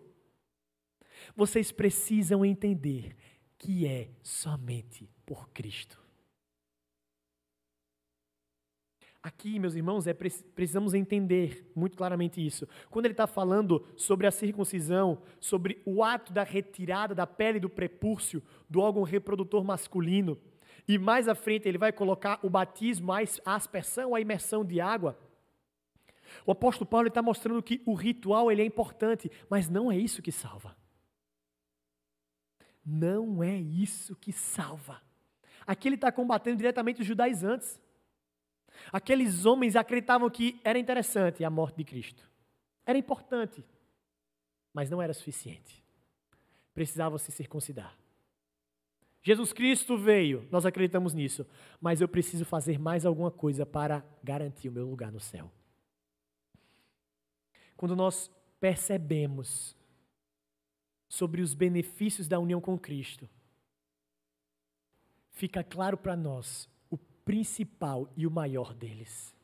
[1.34, 3.16] Vocês precisam entender
[3.58, 5.98] que é somente por Cristo.
[9.20, 12.68] Aqui, meus irmãos, é, precisamos entender muito claramente isso.
[12.88, 17.68] Quando ele está falando sobre a circuncisão, sobre o ato da retirada da pele do
[17.68, 20.38] prepúcio do órgão reprodutor masculino,
[20.90, 23.20] e mais à frente ele vai colocar o batismo, a
[23.54, 25.16] aspersão, a imersão de água.
[26.44, 30.20] O apóstolo Paulo está mostrando que o ritual ele é importante, mas não é isso
[30.20, 30.76] que salva.
[32.84, 35.00] Não é isso que salva.
[35.64, 37.80] Aqui ele está combatendo diretamente os judaizantes.
[38.92, 42.28] Aqueles homens acreditavam que era interessante a morte de Cristo.
[42.84, 43.64] Era importante,
[44.74, 45.84] mas não era suficiente.
[46.74, 47.96] Precisava se circuncidar.
[49.22, 51.46] Jesus Cristo veio, nós acreditamos nisso,
[51.80, 55.52] mas eu preciso fazer mais alguma coisa para garantir o meu lugar no céu.
[57.76, 59.76] Quando nós percebemos
[61.08, 63.28] sobre os benefícios da união com Cristo,
[65.32, 69.34] fica claro para nós o principal e o maior deles.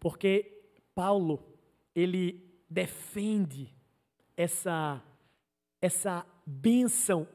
[0.00, 1.42] Porque Paulo,
[1.94, 3.74] ele defende
[4.36, 5.02] essa
[5.80, 7.28] essa bênção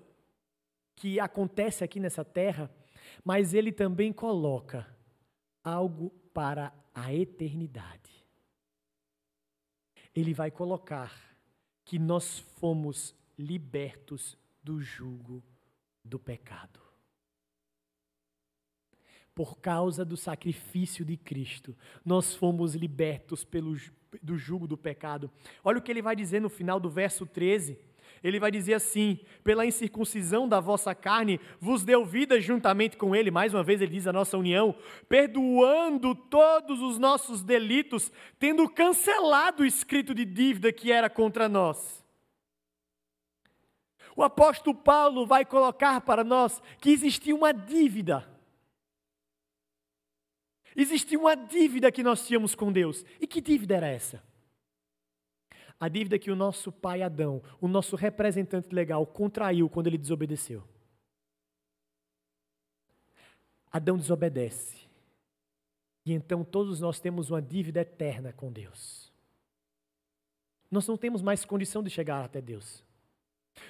[1.02, 2.70] que acontece aqui nessa terra,
[3.26, 4.88] mas ele também coloca
[5.64, 8.24] algo para a eternidade.
[10.14, 11.12] Ele vai colocar
[11.84, 15.44] que nós fomos libertos do jugo
[16.06, 16.80] do pecado.
[19.34, 23.76] Por causa do sacrifício de Cristo, nós fomos libertos pelo,
[24.22, 25.32] do jugo do pecado.
[25.64, 27.91] Olha o que ele vai dizer no final do verso 13.
[28.24, 33.32] Ele vai dizer assim: pela incircuncisão da vossa carne, vos deu vida juntamente com ele.
[33.32, 34.76] Mais uma vez, ele diz a nossa união,
[35.10, 42.02] perdoando todos os nossos delitos, tendo cancelado o escrito de dívida que era contra nós.
[44.16, 48.30] O apóstolo Paulo vai colocar para nós que existia uma dívida.
[50.76, 53.06] Existia uma dívida que nós tínhamos com Deus.
[53.20, 54.24] E que dívida era essa?
[55.82, 60.64] A dívida que o nosso pai Adão, o nosso representante legal, contraiu quando ele desobedeceu.
[63.72, 64.88] Adão desobedece.
[66.06, 69.12] E então todos nós temos uma dívida eterna com Deus.
[70.70, 72.84] Nós não temos mais condição de chegar até Deus.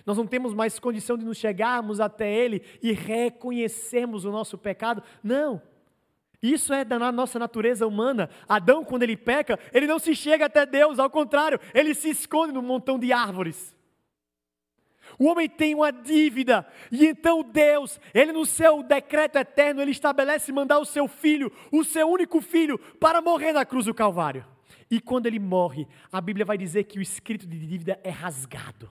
[0.05, 5.01] Nós não temos mais condição de nos chegarmos até Ele e reconhecermos o nosso pecado.
[5.23, 5.61] Não.
[6.41, 8.29] Isso é da nossa natureza humana.
[8.49, 12.51] Adão, quando ele peca, ele não se chega até Deus, ao contrário, ele se esconde
[12.51, 13.75] num montão de árvores.
[15.19, 20.51] O homem tem uma dívida, e então Deus, ele no seu decreto eterno, ele estabelece
[20.51, 24.45] mandar o seu filho, o seu único filho, para morrer na cruz do Calvário.
[24.89, 28.89] E quando ele morre, a Bíblia vai dizer que o escrito de dívida é rasgado.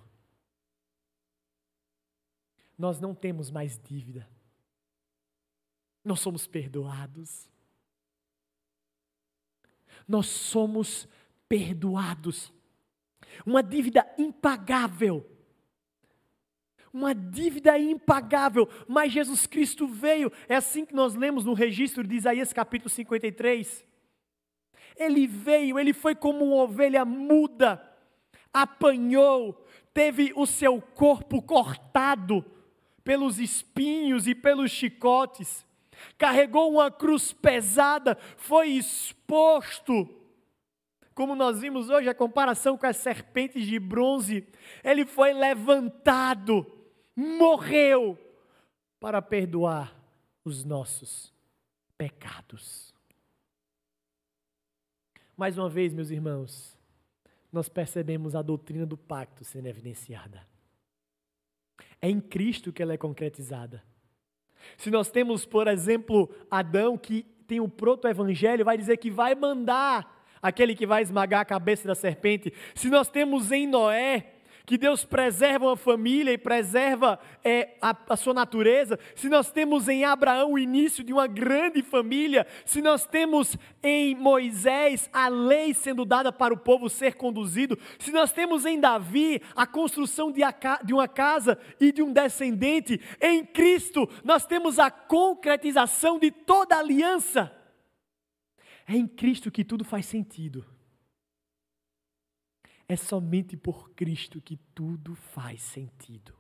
[2.79, 4.27] Nós não temos mais dívida
[6.05, 7.49] nós somos perdoados.
[10.09, 11.07] Nós somos
[11.49, 12.53] perdoados.
[13.45, 15.27] Uma dívida impagável.
[16.93, 20.33] Uma dívida impagável, mas Jesus Cristo veio.
[20.49, 23.87] É assim que nós lemos no registro de Isaías capítulo 53.
[24.97, 27.81] Ele veio, ele foi como uma ovelha muda,
[28.53, 32.45] apanhou, teve o seu corpo cortado
[33.05, 35.65] pelos espinhos e pelos chicotes
[36.17, 40.09] carregou uma cruz pesada, foi exposto.
[41.15, 44.47] Como nós vimos hoje, a comparação com as serpentes de bronze,
[44.83, 46.67] ele foi levantado,
[47.15, 48.19] morreu
[48.99, 49.95] para perdoar
[50.45, 51.33] os nossos
[51.99, 52.95] pecados.
[55.37, 56.79] Mais uma vez, meus irmãos,
[57.53, 60.47] nós percebemos a doutrina do pacto sendo evidenciada.
[62.01, 63.83] É em Cristo que ela é concretizada.
[64.77, 70.25] Se nós temos, por exemplo, Adão que tem o proto-evangelho, vai dizer que vai mandar
[70.41, 72.53] aquele que vai esmagar a cabeça da serpente.
[72.75, 78.17] Se nós temos em Noé que Deus preserva uma família e preserva é, a, a,
[78.17, 83.07] sua natureza, se nós temos em Abraão o início de uma grande família, se nós
[83.07, 88.65] temos em Moisés a lei sendo dada para o povo ser conduzido, se nós temos
[88.65, 94.09] em Davi a construção de, a, de uma casa e de um descendente, em Cristo
[94.25, 97.55] nós temos a concretização de toda aliança.
[98.87, 100.65] É em Cristo que tudo faz sentido.
[102.91, 106.37] É somente por Cristo que tudo faz sentido.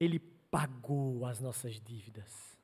[0.00, 2.56] Ele pagou as nossas dívidas.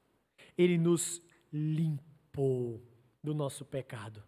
[0.56, 1.20] Ele nos
[1.52, 2.82] limpou
[3.22, 4.24] do nosso pecado.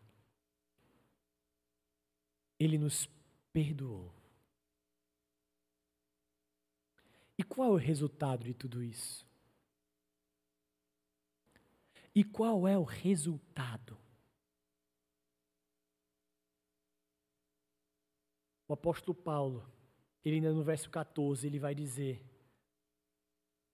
[2.61, 3.09] Ele nos
[3.51, 4.13] perdoou.
[7.39, 9.27] E qual é o resultado de tudo isso?
[12.15, 14.02] E qual é o resultado?
[18.73, 19.63] O apóstolo Paulo,
[20.25, 22.25] ele ainda no verso 14, ele vai dizer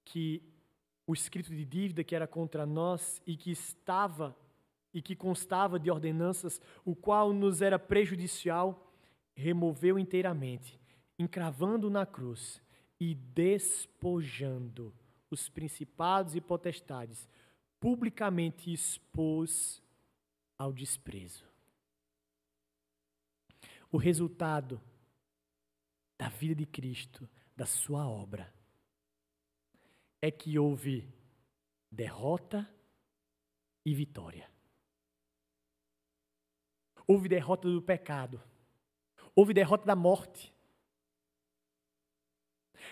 [0.04, 0.42] que
[1.06, 4.36] o escrito de dívida que era contra nós e que estava
[4.92, 8.92] e que constava de ordenanças, o qual nos era prejudicial,
[9.36, 10.80] removeu inteiramente,
[11.16, 12.60] encravando na cruz
[12.98, 14.92] e despojando
[15.30, 17.28] os principados e potestades,
[17.78, 19.80] publicamente expôs
[20.58, 21.46] ao desprezo.
[23.92, 24.82] O resultado
[26.18, 28.52] da vida de Cristo, da sua obra
[30.20, 31.08] é que houve
[31.90, 32.68] derrota
[33.84, 34.50] e vitória.
[37.06, 38.42] Houve derrota do pecado,
[39.34, 40.52] houve derrota da morte.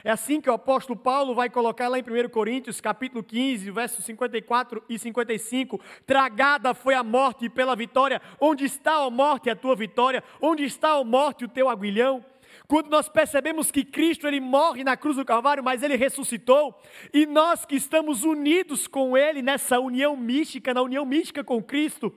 [0.05, 4.05] É assim que o apóstolo Paulo vai colocar lá em 1 Coríntios, capítulo 15, versos
[4.05, 5.81] 54 e 55.
[6.07, 8.21] Tragada foi a morte pela vitória.
[8.41, 10.23] Onde está a morte, a tua vitória?
[10.41, 12.25] Onde está a morte, o teu aguilhão?
[12.69, 16.81] Quando nós percebemos que Cristo ele morre na cruz do Calvário, mas ele ressuscitou,
[17.13, 22.13] e nós que estamos unidos com ele nessa união mística, na união mística com Cristo,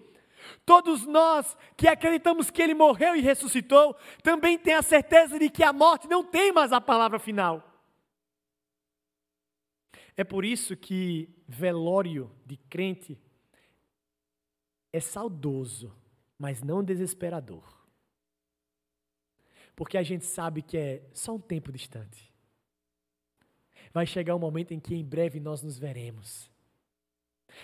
[0.66, 5.64] todos nós que acreditamos que ele morreu e ressuscitou, também tem a certeza de que
[5.64, 7.64] a morte não tem mais a palavra final.
[10.18, 13.18] É por isso que velório de crente
[14.92, 15.96] é saudoso,
[16.38, 17.79] mas não desesperador.
[19.80, 22.30] Porque a gente sabe que é só um tempo distante.
[23.94, 26.52] Vai chegar um momento em que em breve nós nos veremos.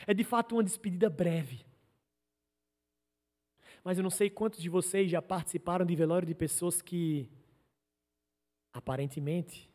[0.08, 1.66] É de fato uma despedida breve.
[3.84, 7.30] Mas eu não sei quantos de vocês já participaram de velório de pessoas que
[8.72, 9.70] aparentemente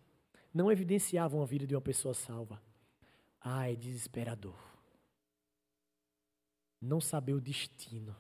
[0.53, 2.59] não evidenciavam a vida de uma pessoa salva.
[3.38, 4.57] Ah, é desesperador.
[6.80, 8.16] Não saber o destino.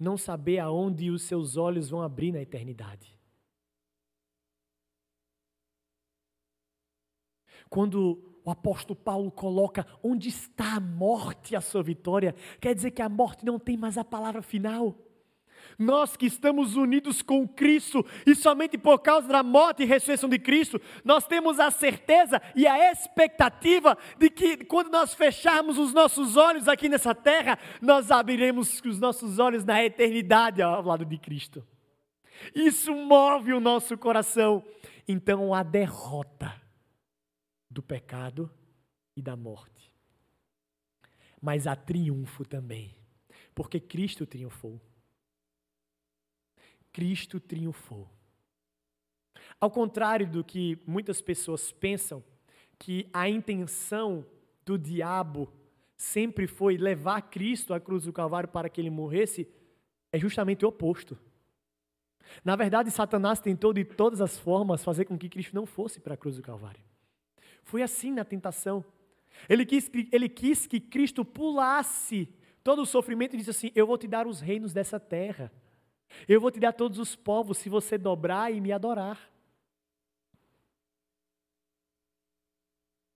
[0.00, 3.20] Não saber aonde os seus olhos vão abrir na eternidade.
[7.68, 13.02] Quando o apóstolo Paulo coloca onde está a morte, a sua vitória, quer dizer que
[13.02, 14.96] a morte não tem mais a palavra final.
[15.78, 20.38] Nós que estamos unidos com Cristo e somente por causa da morte e ressurreição de
[20.38, 26.36] Cristo, nós temos a certeza e a expectativa de que quando nós fecharmos os nossos
[26.36, 31.66] olhos aqui nessa terra, nós abriremos os nossos olhos na eternidade ao lado de Cristo.
[32.54, 34.64] Isso move o nosso coração.
[35.06, 36.60] Então, a derrota
[37.68, 38.50] do pecado
[39.16, 39.92] e da morte.
[41.40, 42.94] Mas há triunfo também,
[43.54, 44.80] porque Cristo triunfou.
[46.92, 48.08] Cristo triunfou.
[49.60, 52.22] Ao contrário do que muitas pessoas pensam,
[52.78, 54.24] que a intenção
[54.64, 55.52] do diabo
[55.96, 59.46] sempre foi levar Cristo à cruz do Calvário para que ele morresse,
[60.10, 61.18] é justamente o oposto.
[62.44, 66.14] Na verdade, Satanás tentou de todas as formas fazer com que Cristo não fosse para
[66.14, 66.82] a cruz do Calvário.
[67.64, 68.84] Foi assim na tentação.
[69.48, 72.28] Ele quis, ele quis que Cristo pulasse
[72.64, 75.52] todo o sofrimento e disse assim: Eu vou te dar os reinos dessa terra.
[76.28, 79.30] Eu vou te dar todos os povos se você dobrar e me adorar.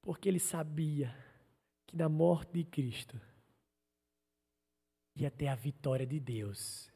[0.03, 1.15] Porque ele sabia
[1.87, 3.21] que na morte de Cristo
[5.17, 6.91] ia ter a vitória de Deus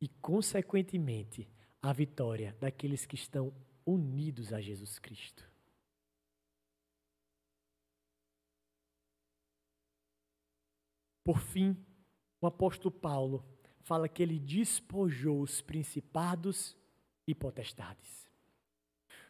[0.00, 1.48] e, consequentemente,
[1.82, 3.52] a vitória daqueles que estão
[3.84, 5.48] unidos a Jesus Cristo.
[11.24, 11.76] Por fim,
[12.40, 13.44] o apóstolo Paulo
[13.86, 16.76] fala que ele despojou os principados
[17.24, 18.28] e potestades.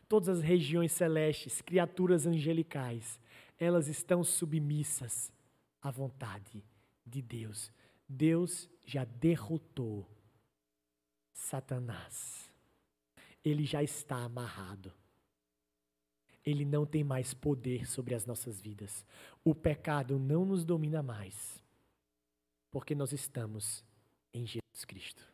[0.08, 3.20] Todas as regiões celestes, criaturas angelicais,
[3.58, 5.30] elas estão submissas
[5.82, 6.64] à vontade
[7.04, 7.70] de Deus.
[8.08, 10.08] Deus já derrotou
[11.34, 12.50] Satanás.
[13.44, 14.90] Ele já está amarrado.
[16.42, 19.04] Ele não tem mais poder sobre as nossas vidas.
[19.44, 21.62] O pecado não nos domina mais,
[22.70, 23.84] porque nós estamos
[24.36, 25.24] em Jesus Cristo.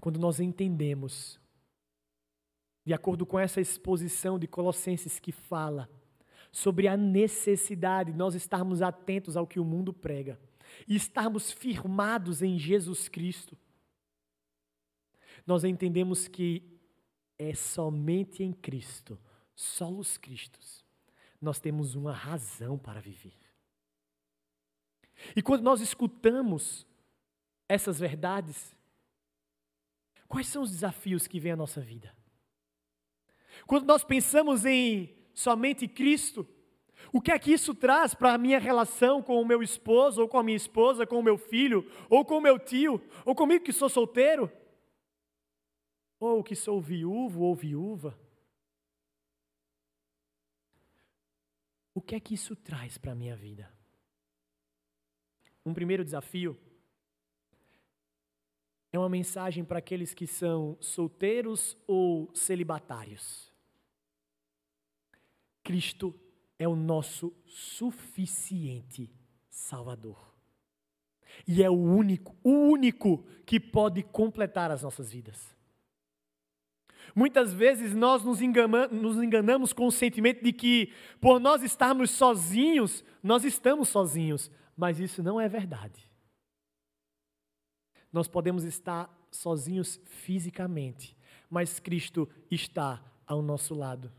[0.00, 1.40] Quando nós entendemos,
[2.84, 5.90] de acordo com essa exposição de Colossenses que fala
[6.52, 10.40] sobre a necessidade de nós estarmos atentos ao que o mundo prega
[10.86, 13.58] e estarmos firmados em Jesus Cristo,
[15.46, 16.78] nós entendemos que
[17.38, 19.18] é somente em Cristo,
[19.54, 20.84] solos Cristos,
[21.40, 23.47] nós temos uma razão para viver.
[25.34, 26.86] E quando nós escutamos
[27.68, 28.76] essas verdades,
[30.26, 32.14] quais são os desafios que vêm à nossa vida?
[33.66, 36.46] Quando nós pensamos em somente Cristo,
[37.12, 40.28] o que é que isso traz para a minha relação com o meu esposo, ou
[40.28, 43.64] com a minha esposa, com o meu filho, ou com o meu tio, ou comigo
[43.64, 44.50] que sou solteiro,
[46.20, 48.18] ou que sou viúvo ou viúva?
[51.94, 53.77] O que é que isso traz para a minha vida?
[55.68, 56.56] Um primeiro desafio
[58.90, 63.52] é uma mensagem para aqueles que são solteiros ou celibatários.
[65.62, 66.18] Cristo
[66.58, 69.10] é o nosso suficiente
[69.50, 70.34] Salvador.
[71.46, 75.54] E é o único, o único que pode completar as nossas vidas.
[77.14, 82.10] Muitas vezes nós nos enganamos, nos enganamos com o sentimento de que, por nós estarmos
[82.10, 86.08] sozinhos, nós estamos sozinhos, mas isso não é verdade.
[88.12, 91.16] Nós podemos estar sozinhos fisicamente,
[91.50, 94.12] mas Cristo está ao nosso lado.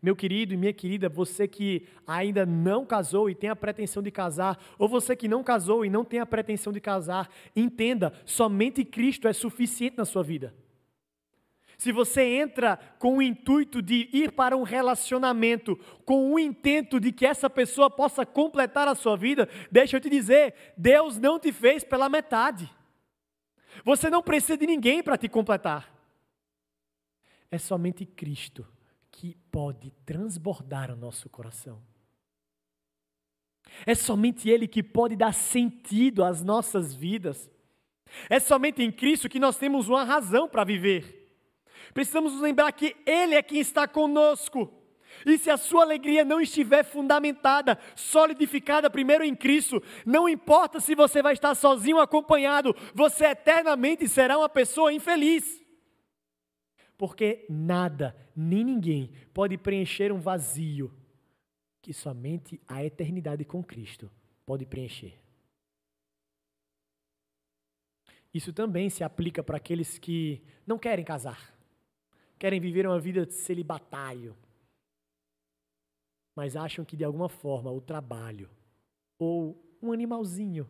[0.00, 4.10] Meu querido e minha querida, você que ainda não casou e tem a pretensão de
[4.10, 8.86] casar, ou você que não casou e não tem a pretensão de casar, entenda: somente
[8.86, 10.54] Cristo é suficiente na sua vida.
[11.78, 17.12] Se você entra com o intuito de ir para um relacionamento, com o intento de
[17.12, 21.52] que essa pessoa possa completar a sua vida, deixa eu te dizer: Deus não te
[21.52, 22.70] fez pela metade.
[23.84, 25.92] Você não precisa de ninguém para te completar.
[27.50, 28.66] É somente Cristo
[29.10, 31.80] que pode transbordar o nosso coração.
[33.86, 37.50] É somente Ele que pode dar sentido às nossas vidas.
[38.28, 41.23] É somente em Cristo que nós temos uma razão para viver.
[41.92, 44.72] Precisamos nos lembrar que Ele é quem está conosco.
[45.24, 50.94] E se a sua alegria não estiver fundamentada, solidificada primeiro em Cristo, não importa se
[50.94, 55.62] você vai estar sozinho ou acompanhado, você eternamente será uma pessoa infeliz.
[56.96, 60.92] Porque nada, nem ninguém pode preencher um vazio
[61.80, 64.10] que somente a eternidade com Cristo
[64.46, 65.18] pode preencher.
[68.32, 71.53] Isso também se aplica para aqueles que não querem casar,
[72.44, 74.36] querem viver uma vida de celibatário,
[76.36, 78.50] mas acham que de alguma forma o trabalho
[79.18, 80.68] ou um animalzinho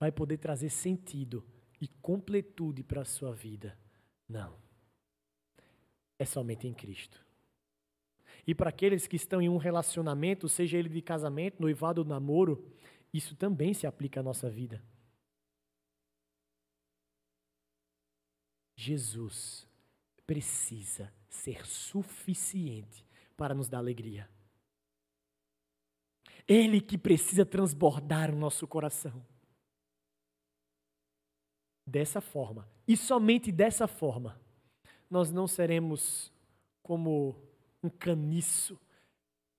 [0.00, 1.46] vai poder trazer sentido
[1.82, 3.78] e completude para a sua vida.
[4.26, 4.56] Não
[6.18, 7.22] é somente em Cristo.
[8.46, 12.74] E para aqueles que estão em um relacionamento, seja ele de casamento, noivado ou namoro,
[13.12, 14.82] isso também se aplica à nossa vida.
[18.78, 19.68] Jesus
[20.30, 23.04] precisa ser suficiente
[23.36, 24.30] para nos dar alegria.
[26.46, 29.26] Ele que precisa transbordar o nosso coração.
[31.84, 34.40] Dessa forma, e somente dessa forma,
[35.10, 36.32] nós não seremos
[36.80, 37.36] como
[37.82, 38.80] um caniço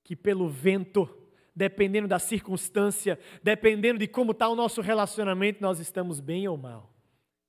[0.05, 1.05] que, pelo vento,
[1.53, 6.90] dependendo da circunstância, dependendo de como está o nosso relacionamento, nós estamos bem ou mal.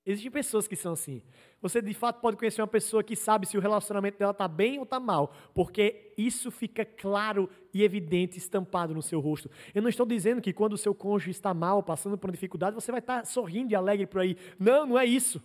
[0.05, 1.21] Existem pessoas que são assim.
[1.61, 4.77] Você de fato pode conhecer uma pessoa que sabe se o relacionamento dela está bem
[4.77, 9.49] ou está mal, porque isso fica claro e evidente, estampado no seu rosto.
[9.73, 12.75] Eu não estou dizendo que quando o seu cônjuge está mal, passando por uma dificuldade,
[12.75, 14.35] você vai estar sorrindo e alegre por aí.
[14.59, 15.41] Não, não é isso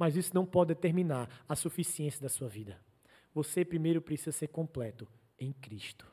[0.00, 2.80] mas isso não pode determinar a suficiência da sua vida.
[3.34, 5.06] Você primeiro precisa ser completo
[5.38, 6.06] em Cristo.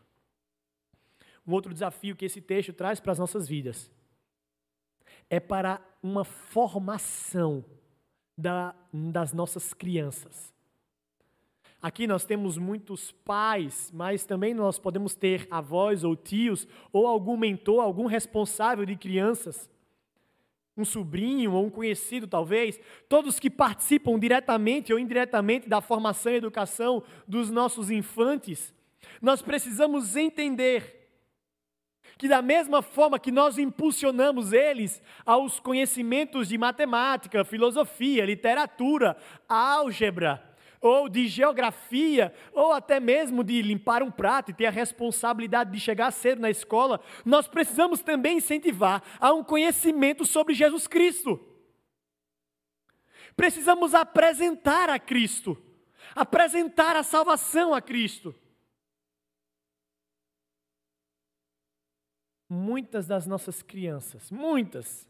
[1.48, 3.90] Um outro desafio que esse texto traz para as nossas vidas
[5.30, 7.64] é para uma formação
[8.38, 10.54] da, das nossas crianças.
[11.82, 17.38] Aqui nós temos muitos pais, mas também nós podemos ter avós ou tios, ou algum
[17.38, 19.70] mentor, algum responsável de crianças
[20.78, 22.80] um sobrinho ou um conhecido, talvez,
[23.10, 28.74] todos que participam diretamente ou indiretamente da formação e educação dos nossos infantes,
[29.22, 30.97] nós precisamos entender
[32.18, 39.16] que, da mesma forma que nós impulsionamos eles aos conhecimentos de matemática, filosofia, literatura,
[39.48, 40.44] álgebra,
[40.82, 45.80] ou de geografia, ou até mesmo de limpar um prato e ter a responsabilidade de
[45.80, 51.40] chegar cedo na escola, nós precisamos também incentivar a um conhecimento sobre Jesus Cristo.
[53.36, 55.58] Precisamos apresentar a Cristo,
[56.16, 58.34] apresentar a salvação a Cristo.
[62.50, 65.08] Muitas das nossas crianças, muitas,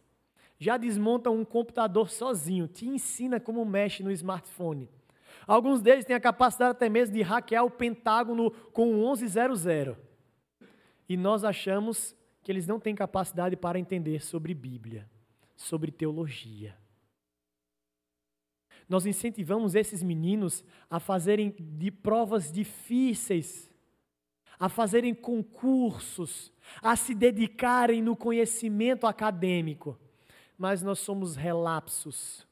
[0.58, 4.90] já desmontam um computador sozinho, te ensina como mexe no smartphone
[5.48, 9.96] Alguns deles têm a capacidade até mesmo de hackear o Pentágono com o 1100.
[11.08, 12.14] E nós achamos
[12.44, 15.10] que eles não têm capacidade para entender sobre Bíblia,
[15.56, 16.76] sobre teologia.
[18.90, 23.70] Nós incentivamos esses meninos a fazerem de provas difíceis,
[24.60, 29.98] a fazerem concursos, a se dedicarem no conhecimento acadêmico.
[30.58, 32.48] Mas nós somos relapsos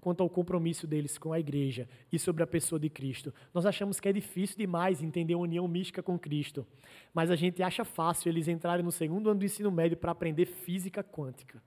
[0.00, 3.32] quanto ao compromisso deles com a igreja e sobre a pessoa de Cristo.
[3.54, 6.66] Nós achamos que é difícil demais entender a união mística com Cristo,
[7.14, 10.44] mas a gente acha fácil eles entrarem no segundo ano do ensino médio para aprender
[10.44, 11.62] física quântica.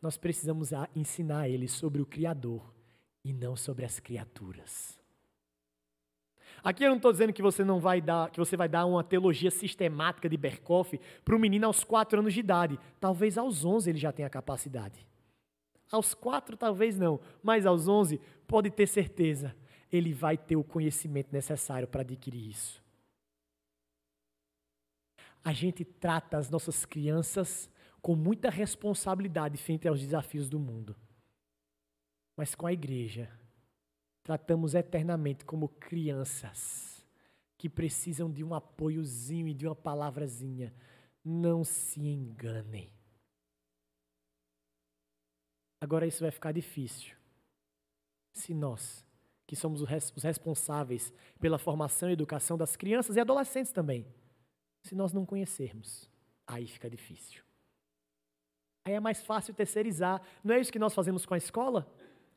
[0.00, 2.74] Nós precisamos ensinar eles sobre o Criador
[3.22, 4.99] e não sobre as criaturas.
[6.62, 9.02] Aqui eu não estou dizendo que você não vai dar, que você vai dar uma
[9.02, 12.78] teologia sistemática de Berkoff para o menino aos 4 anos de idade.
[12.98, 15.06] Talvez aos 11 ele já tenha capacidade.
[15.90, 19.56] Aos quatro, talvez não, mas aos onze, pode ter certeza,
[19.90, 22.80] ele vai ter o conhecimento necessário para adquirir isso.
[25.42, 27.68] A gente trata as nossas crianças
[28.00, 30.94] com muita responsabilidade frente aos desafios do mundo.
[32.36, 33.28] Mas com a igreja,
[34.30, 37.04] tratamos eternamente como crianças
[37.58, 40.72] que precisam de um apoiozinho e de uma palavrazinha.
[41.24, 42.92] Não se enganem.
[45.80, 47.16] Agora isso vai ficar difícil.
[48.32, 49.04] Se nós,
[49.48, 54.06] que somos os responsáveis pela formação e educação das crianças e adolescentes também,
[54.84, 56.08] se nós não conhecermos,
[56.46, 57.42] aí fica difícil.
[58.84, 60.22] Aí é mais fácil terceirizar.
[60.44, 61.92] Não é isso que nós fazemos com a escola?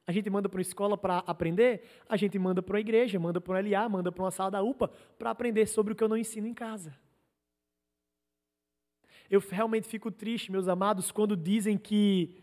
[0.05, 3.39] A gente manda para uma escola para aprender, a gente manda para uma igreja, manda
[3.39, 6.09] para um LA, manda para uma sala da UPA para aprender sobre o que eu
[6.09, 6.93] não ensino em casa.
[9.29, 12.37] Eu realmente fico triste, meus amados, quando dizem que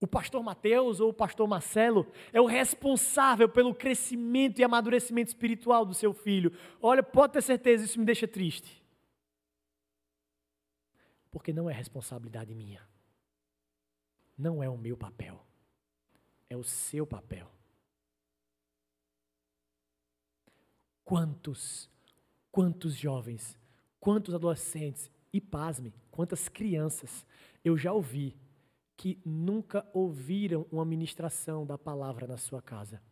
[0.00, 5.84] o pastor Mateus ou o pastor Marcelo é o responsável pelo crescimento e amadurecimento espiritual
[5.84, 6.52] do seu filho.
[6.80, 8.84] Olha, pode ter certeza, isso me deixa triste.
[11.30, 12.80] Porque não é responsabilidade minha.
[14.38, 15.44] Não é o meu papel.
[16.54, 17.50] É o seu papel.
[21.02, 21.90] Quantos,
[22.48, 23.58] quantos jovens,
[23.98, 27.26] quantos adolescentes e pasme, quantas crianças
[27.64, 28.36] eu já ouvi
[28.96, 33.02] que nunca ouviram uma ministração da palavra na sua casa.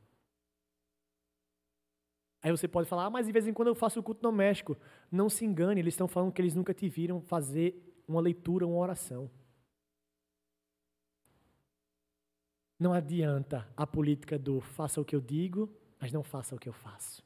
[2.41, 4.77] Aí você pode falar, ah, mas de vez em quando eu faço o culto doméstico.
[5.11, 8.79] Não se engane, eles estão falando que eles nunca te viram fazer uma leitura, uma
[8.79, 9.29] oração.
[12.83, 16.69] Não adianta a política do faça o que eu digo, mas não faça o que
[16.69, 17.23] eu faço.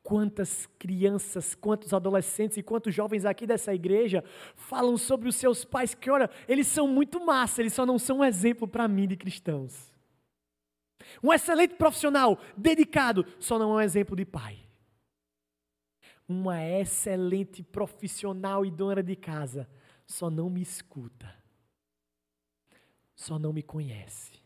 [0.00, 4.22] Quantas crianças, quantos adolescentes e quantos jovens aqui dessa igreja
[4.54, 8.18] falam sobre os seus pais que, olha, eles são muito massa, eles só não são
[8.18, 9.92] um exemplo para mim de cristãos.
[11.20, 14.62] Um excelente profissional, dedicado, só não é um exemplo de pai
[16.28, 19.68] uma excelente profissional e dona de casa,
[20.04, 21.32] só não me escuta,
[23.16, 24.38] só não me conhece.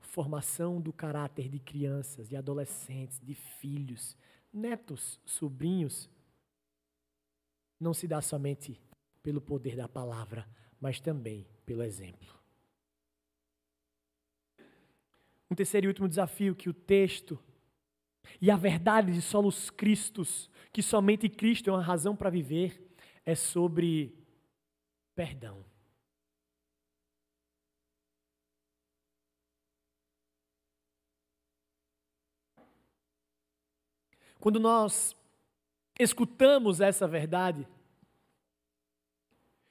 [0.00, 4.16] Formação do caráter de crianças, de adolescentes, de filhos,
[4.52, 6.10] netos, sobrinhos,
[7.78, 8.78] não se dá somente
[9.22, 10.46] pelo poder da palavra,
[10.80, 12.28] mas também pelo exemplo.
[15.48, 17.38] Um terceiro e último desafio que o texto
[18.40, 22.80] e a verdade de solos Cristos, que somente Cristo é uma razão para viver,
[23.24, 24.14] é sobre
[25.14, 25.69] perdão.
[34.40, 35.14] Quando nós
[35.98, 37.68] escutamos essa verdade,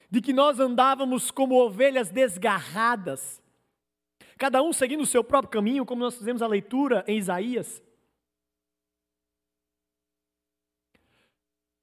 [0.08, 3.42] de que nós andávamos como ovelhas desgarradas,
[4.38, 7.82] cada um seguindo o seu próprio caminho, como nós fizemos a leitura em Isaías,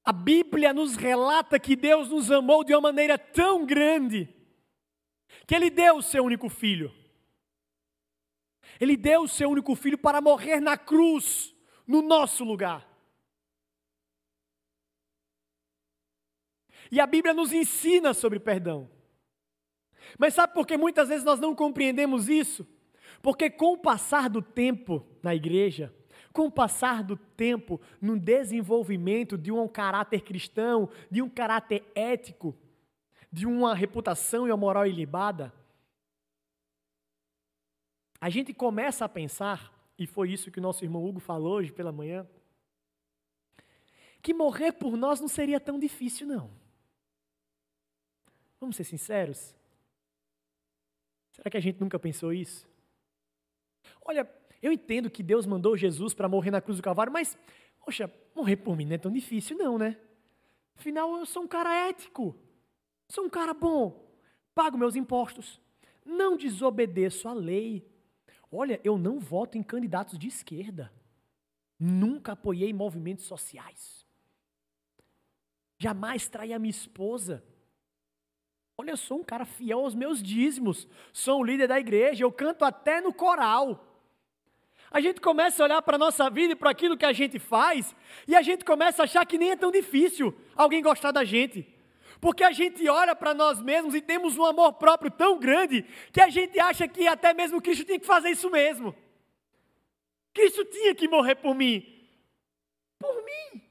[0.07, 4.33] A Bíblia nos relata que Deus nos amou de uma maneira tão grande
[5.45, 6.95] que Ele deu o seu único filho.
[8.79, 11.53] Ele deu o seu único filho para morrer na cruz,
[11.87, 12.87] no nosso lugar.
[16.91, 18.89] E a Bíblia nos ensina sobre perdão.
[20.17, 22.67] Mas sabe por que muitas vezes nós não compreendemos isso?
[23.21, 25.93] Porque com o passar do tempo na igreja,
[26.31, 32.55] com o passar do tempo, no desenvolvimento de um caráter cristão, de um caráter ético,
[33.31, 35.53] de uma reputação e uma moral ilibada,
[38.19, 41.71] a gente começa a pensar, e foi isso que o nosso irmão Hugo falou hoje
[41.71, 42.27] pela manhã,
[44.21, 46.51] que morrer por nós não seria tão difícil, não.
[48.59, 49.55] Vamos ser sinceros?
[51.31, 52.67] Será que a gente nunca pensou isso?
[54.03, 54.29] Olha,
[54.61, 57.37] eu entendo que Deus mandou Jesus para morrer na cruz do Calvário, mas,
[57.79, 59.97] poxa, morrer por mim não é tão difícil, não, né?
[60.75, 62.35] Afinal, eu sou um cara ético,
[63.07, 64.11] sou um cara bom,
[64.53, 65.61] pago meus impostos,
[66.05, 67.87] não desobedeço a lei.
[68.51, 70.91] Olha, eu não voto em candidatos de esquerda,
[71.79, 74.05] nunca apoiei movimentos sociais,
[75.77, 77.43] jamais traí a minha esposa.
[78.77, 82.31] Olha, eu sou um cara fiel aos meus dízimos, sou o líder da igreja, eu
[82.31, 83.87] canto até no coral
[84.89, 87.39] a gente começa a olhar para a nossa vida e para aquilo que a gente
[87.39, 87.95] faz,
[88.27, 91.67] e a gente começa a achar que nem é tão difícil alguém gostar da gente.
[92.19, 96.21] Porque a gente olha para nós mesmos e temos um amor próprio tão grande que
[96.21, 98.95] a gente acha que até mesmo Cristo tinha que fazer isso mesmo.
[100.33, 101.85] Cristo tinha que morrer por mim.
[102.99, 103.61] Por mim.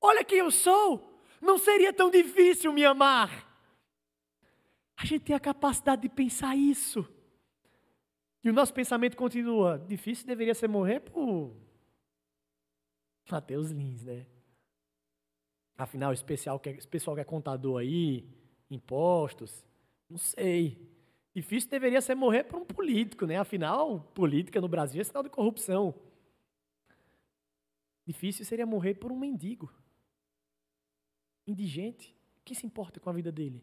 [0.00, 1.22] Olha quem eu sou.
[1.40, 3.46] Não seria tão difícil me amar.
[4.96, 7.06] A gente tem a capacidade de pensar isso.
[8.42, 9.78] E o nosso pensamento continua.
[9.86, 11.54] Difícil deveria ser morrer por
[13.30, 14.26] Mateus Lins, né?
[15.78, 18.28] Afinal, esse, especial, esse pessoal que é contador aí,
[18.68, 19.64] impostos,
[20.10, 20.76] não sei.
[21.32, 23.36] Difícil deveria ser morrer por um político, né?
[23.36, 25.94] Afinal, política no Brasil é sinal de corrupção.
[28.04, 29.72] Difícil seria morrer por um mendigo.
[31.46, 32.16] Indigente.
[32.44, 33.62] Quem se importa com a vida dele?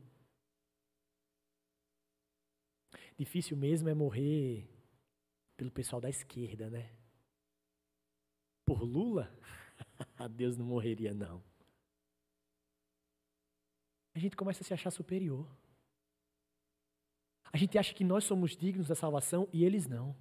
[3.18, 4.70] Difícil mesmo é morrer
[5.58, 6.92] pelo pessoal da esquerda, né?
[8.66, 9.30] Por Lula?
[10.32, 11.44] Deus não morreria, não.
[14.16, 15.46] A gente começa a se achar superior.
[17.52, 20.16] A gente acha que nós somos dignos da salvação e eles não.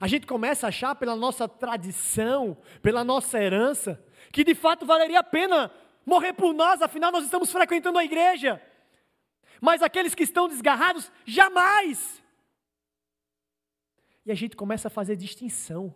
[0.00, 4.02] A gente começa a achar pela nossa tradição, pela nossa herança,
[4.32, 5.72] que de fato valeria a pena
[6.04, 8.60] morrer por nós, afinal nós estamos frequentando a igreja.
[9.60, 12.22] Mas aqueles que estão desgarrados, jamais.
[14.24, 15.94] E a gente começa a fazer distinção,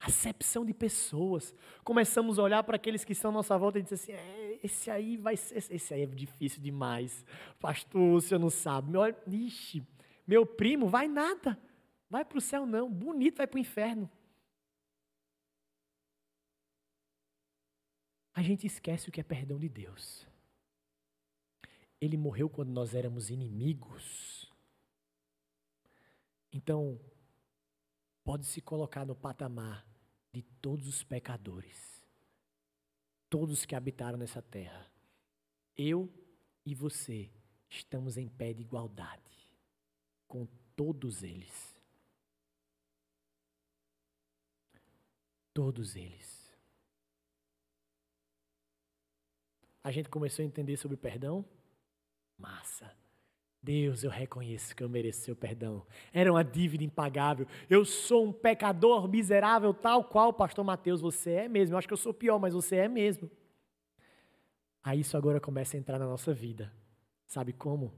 [0.00, 1.54] acepção de pessoas.
[1.84, 4.90] Começamos a olhar para aqueles que estão à nossa volta e dizer assim: é, esse
[4.90, 7.24] aí vai ser, esse aí é difícil demais.
[7.58, 8.90] Pastor, o senhor não sabe.
[8.90, 9.86] Meu, ixi,
[10.26, 11.58] meu primo vai nada.
[12.08, 14.10] Vai para o céu não, bonito vai para o inferno.
[18.32, 20.26] A gente esquece o que é perdão de Deus.
[22.00, 24.52] Ele morreu quando nós éramos inimigos.
[26.52, 27.00] Então,
[28.26, 29.86] pode se colocar no patamar
[30.32, 32.04] de todos os pecadores,
[33.30, 34.90] todos que habitaram nessa terra.
[35.76, 36.12] Eu
[36.64, 37.30] e você
[37.70, 39.48] estamos em pé de igualdade
[40.26, 41.80] com todos eles.
[45.54, 46.52] Todos eles.
[49.84, 51.44] A gente começou a entender sobre perdão?
[52.36, 53.05] Massa.
[53.66, 55.84] Deus, eu reconheço que eu mereço seu perdão.
[56.12, 57.48] Era uma dívida impagável.
[57.68, 61.74] Eu sou um pecador miserável, tal qual, pastor Mateus, você é mesmo.
[61.74, 63.28] Eu acho que eu sou pior, mas você é mesmo.
[64.84, 66.72] Aí isso agora começa a entrar na nossa vida.
[67.26, 67.92] Sabe como?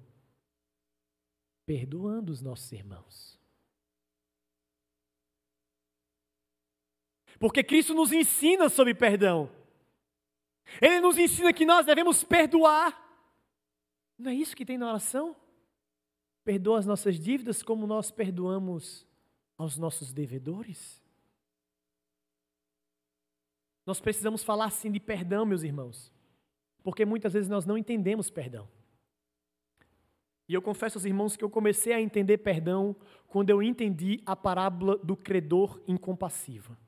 [1.66, 3.38] Perdoando os nossos irmãos.
[7.38, 9.50] Porque Cristo nos ensina sobre perdão.
[10.80, 12.98] Ele nos ensina que nós devemos perdoar.
[14.18, 15.36] Não é isso que tem na oração?
[16.48, 19.06] Perdoa as nossas dívidas como nós perdoamos
[19.58, 21.04] aos nossos devedores?
[23.84, 26.10] Nós precisamos falar sim de perdão, meus irmãos,
[26.82, 28.66] porque muitas vezes nós não entendemos perdão.
[30.48, 32.96] E eu confesso aos irmãos que eu comecei a entender perdão
[33.26, 36.78] quando eu entendi a parábola do credor incompassivo.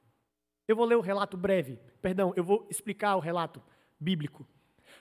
[0.66, 3.62] Eu vou ler o relato breve, perdão, eu vou explicar o relato
[4.00, 4.48] bíblico.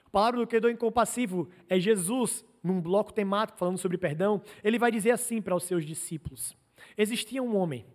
[0.03, 4.91] A palavra do credor incompassivo é Jesus, num bloco temático falando sobre perdão, ele vai
[4.91, 6.55] dizer assim para os seus discípulos:
[6.97, 7.86] Existia um homem.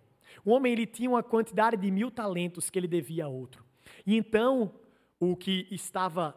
[0.43, 3.63] O homem ele tinha uma quantidade de mil talentos que ele devia a outro.
[4.05, 4.73] E então,
[5.19, 6.35] o que estava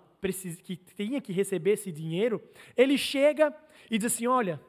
[0.64, 2.42] que tinha que receber esse dinheiro,
[2.76, 3.54] ele chega
[3.90, 4.60] e diz assim: Olha,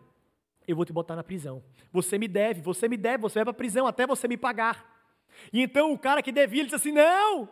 [0.68, 1.64] eu vou te botar na prisão.
[1.92, 5.00] Você me deve, você me deve, você vai para a prisão até você me pagar.
[5.52, 7.50] E então o cara que devia, ele disse assim: Não,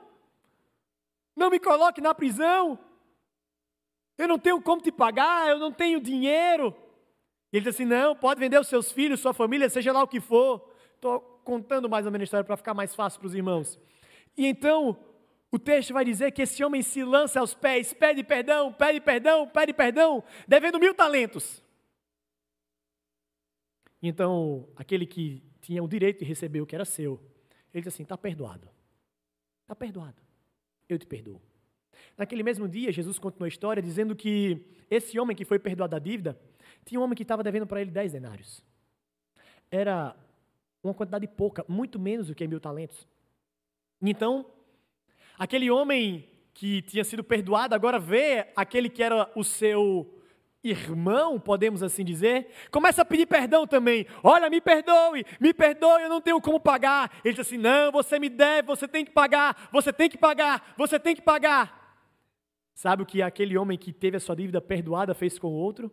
[1.35, 2.77] não me coloque na prisão.
[4.17, 6.75] Eu não tenho como te pagar, eu não tenho dinheiro.
[7.51, 10.07] E ele disse assim: Não, pode vender os seus filhos, sua família, seja lá o
[10.07, 10.73] que for.
[10.95, 13.79] Estou contando mais ou menos a história para ficar mais fácil para os irmãos.
[14.35, 14.97] E então,
[15.51, 19.47] o texto vai dizer que esse homem se lança aos pés, pede perdão, pede perdão,
[19.47, 21.63] pede perdão, devendo mil talentos.
[24.01, 27.19] Então, aquele que tinha o direito de receber o que era seu,
[27.73, 28.69] ele diz assim: está perdoado.
[29.61, 30.21] Está perdoado.
[30.87, 31.41] Eu te perdoo.
[32.17, 35.99] Naquele mesmo dia, Jesus continuou a história dizendo que esse homem que foi perdoado da
[35.99, 36.39] dívida,
[36.85, 38.63] tinha um homem que estava devendo para ele 10 denários.
[39.69, 40.15] Era
[40.83, 43.07] uma quantidade pouca, muito menos do que mil talentos.
[44.01, 44.45] Então,
[45.37, 50.17] aquele homem que tinha sido perdoado agora vê aquele que era o seu
[50.63, 54.05] irmão, podemos assim dizer, começa a pedir perdão também.
[54.23, 57.11] Olha, me perdoe, me perdoe, eu não tenho como pagar.
[57.23, 60.73] Ele diz assim: não, você me deve, você tem que pagar, você tem que pagar,
[60.77, 61.76] você tem que pagar.
[62.77, 65.91] Sabe o que aquele homem que teve a sua dívida perdoada fez com o outro?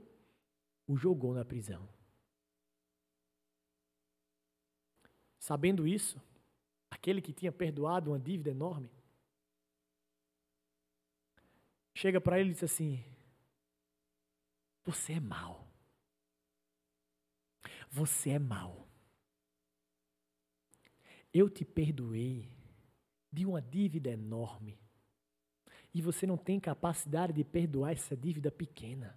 [0.87, 1.89] O jogou na prisão.
[5.39, 6.21] Sabendo isso,
[6.91, 8.91] aquele que tinha perdoado uma dívida enorme,
[11.95, 13.03] chega para ele e diz assim:
[14.85, 15.67] você é mau.
[17.91, 18.87] Você é mau.
[21.33, 22.47] Eu te perdoei
[23.33, 24.84] de uma dívida enorme.
[25.95, 29.17] E você não tem capacidade de perdoar essa dívida pequena.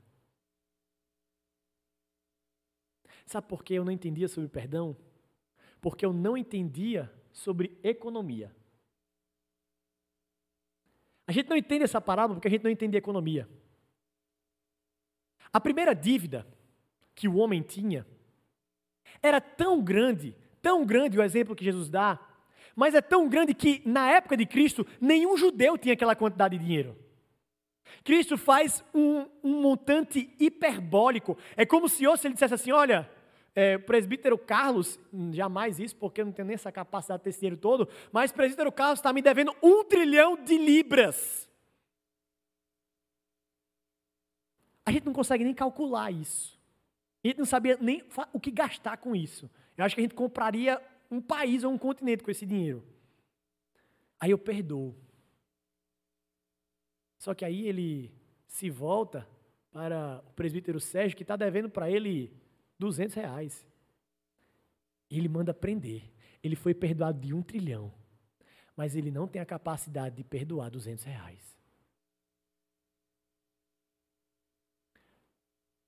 [3.25, 4.95] Sabe por que eu não entendia sobre perdão?
[5.81, 8.55] Porque eu não entendia sobre economia.
[11.25, 13.49] A gente não entende essa parábola porque a gente não entende economia.
[15.51, 16.47] A primeira dívida
[17.13, 18.05] que o homem tinha
[19.21, 22.19] era tão grande, tão grande o exemplo que Jesus dá,
[22.77, 26.63] mas é tão grande que na época de Cristo nenhum judeu tinha aquela quantidade de
[26.63, 26.95] dinheiro.
[28.03, 31.35] Cristo faz um, um montante hiperbólico.
[31.55, 33.09] É como se hoje ele dissesse assim: olha,
[33.55, 34.99] é, presbítero Carlos,
[35.31, 38.31] jamais isso, porque eu não tenho nem essa capacidade de ter esse dinheiro todo, mas
[38.31, 41.49] presbítero Carlos está me devendo um trilhão de libras.
[44.85, 46.55] A gente não consegue nem calcular isso.
[47.23, 49.49] A gente não sabia nem o que gastar com isso.
[49.75, 52.83] Eu acho que a gente compraria um país ou um continente com esse dinheiro.
[54.19, 54.95] Aí eu perdoo.
[57.17, 58.13] Só que aí ele
[58.47, 59.27] se volta
[59.71, 62.35] para o presbítero Sérgio, que está devendo para ele
[62.79, 63.67] 200 reais.
[65.09, 66.11] Ele manda prender.
[66.43, 67.93] Ele foi perdoado de um trilhão.
[68.75, 71.57] Mas ele não tem a capacidade de perdoar 200 reais.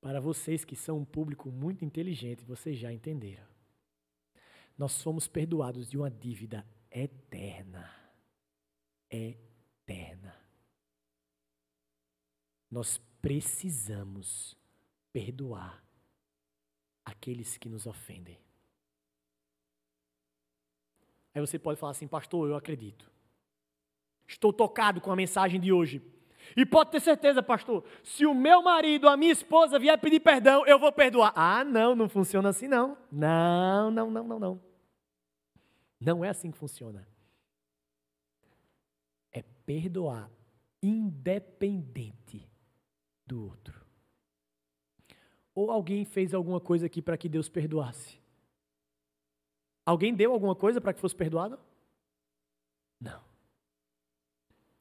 [0.01, 3.59] Para vocês que são um público muito inteligente, vocês já entenderam.
[4.80, 7.94] Nós somos perdoados de uma dívida eterna.
[9.12, 10.34] Eterna.
[12.72, 14.58] Nós precisamos
[15.12, 15.84] perdoar
[17.04, 18.40] aqueles que nos ofendem.
[21.36, 23.12] Aí você pode falar assim, pastor, eu acredito.
[24.26, 26.02] Estou tocado com a mensagem de hoje.
[26.56, 30.66] E pode ter certeza, pastor, se o meu marido, a minha esposa vier pedir perdão,
[30.66, 31.34] eu vou perdoar.
[31.36, 32.98] Ah, não, não funciona assim não.
[33.12, 34.68] Não, não, não, não, não.
[36.00, 37.08] Não é assim que funciona.
[39.32, 40.32] É perdoar
[40.82, 42.50] independente
[43.26, 43.86] do outro.
[45.54, 48.20] Ou alguém fez alguma coisa aqui para que Deus perdoasse?
[49.86, 51.60] Alguém deu alguma coisa para que fosse perdoado?
[53.00, 53.22] Não.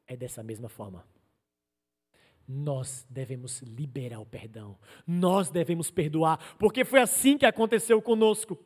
[0.07, 1.05] É dessa mesma forma.
[2.47, 4.79] Nós devemos liberar o perdão.
[5.07, 8.59] Nós devemos perdoar, porque foi assim que aconteceu conosco.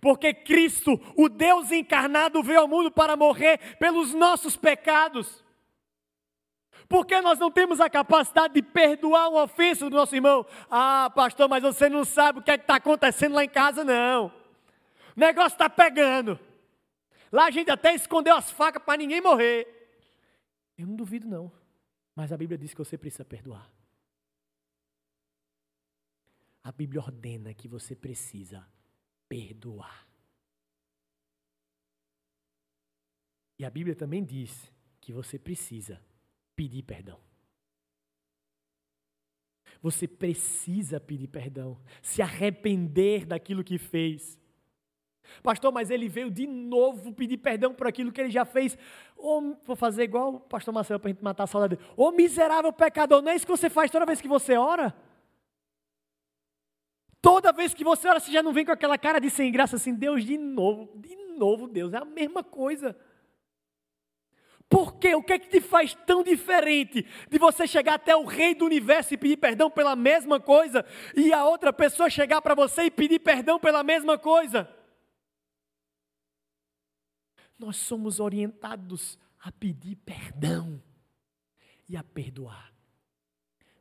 [0.00, 5.44] Porque Cristo, o Deus encarnado, veio ao mundo para morrer pelos nossos pecados.
[6.88, 10.46] Porque nós não temos a capacidade de perdoar uma ofensa do nosso irmão.
[10.70, 14.26] Ah, pastor, mas você não sabe o que é está acontecendo lá em casa, não.
[15.16, 16.38] O negócio está pegando.
[17.30, 19.66] Lá a gente até escondeu as facas para ninguém morrer.
[20.78, 21.52] Eu não duvido, não.
[22.14, 23.70] Mas a Bíblia diz que você precisa perdoar.
[26.64, 28.66] A Bíblia ordena que você precisa
[29.28, 30.06] perdoar.
[33.58, 36.00] E a Bíblia também diz que você precisa
[36.54, 37.20] pedir perdão.
[39.80, 44.38] Você precisa pedir perdão, se arrepender daquilo que fez.
[45.42, 48.76] Pastor, mas ele veio de novo pedir perdão por aquilo que ele já fez.
[49.16, 51.78] Oh, vou fazer igual o pastor Marcelo para a gente matar a saudade.
[51.96, 54.94] Ô oh, miserável pecador, não é isso que você faz toda vez que você ora?
[57.20, 59.76] Toda vez que você ora, você já não vem com aquela cara de sem graça
[59.76, 62.96] assim, Deus, de novo, de novo, Deus, é a mesma coisa.
[64.68, 65.14] Por quê?
[65.14, 68.66] O que é que te faz tão diferente de você chegar até o rei do
[68.66, 70.84] universo e pedir perdão pela mesma coisa
[71.16, 74.68] e a outra pessoa chegar para você e pedir perdão pela mesma coisa?
[77.58, 80.82] Nós somos orientados a pedir perdão
[81.88, 82.77] e a perdoar.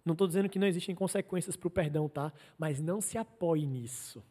[0.07, 2.31] Não estou dizendo que não existem consequências para o perdão, tá?
[2.57, 4.23] Mas não se apoie nisso.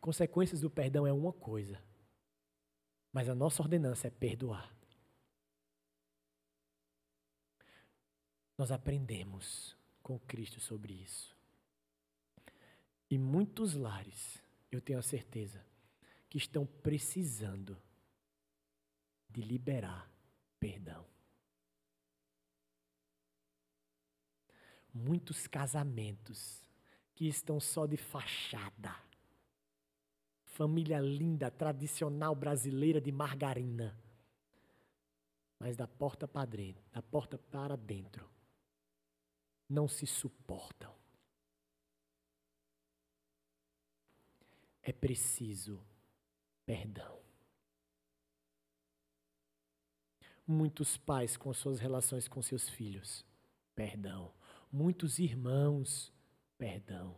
[0.00, 1.82] Consequências do perdão é uma coisa,
[3.12, 4.72] mas a nossa ordenança é perdoar.
[8.56, 11.36] Nós aprendemos com Cristo sobre isso.
[13.10, 14.40] E muitos lares,
[14.70, 15.66] eu tenho a certeza,
[16.30, 17.76] que estão precisando
[19.28, 20.08] de liberar
[20.60, 21.13] perdão.
[24.94, 26.62] Muitos casamentos
[27.14, 28.94] que estão só de fachada.
[30.44, 33.98] Família linda, tradicional brasileira de margarina.
[35.58, 38.30] Mas da porta para dentro, da porta para dentro,
[39.68, 40.94] não se suportam.
[44.80, 45.82] É preciso
[46.64, 47.18] perdão.
[50.46, 53.24] Muitos pais com suas relações com seus filhos,
[53.74, 54.30] perdão.
[54.74, 56.12] Muitos irmãos,
[56.58, 57.16] perdão.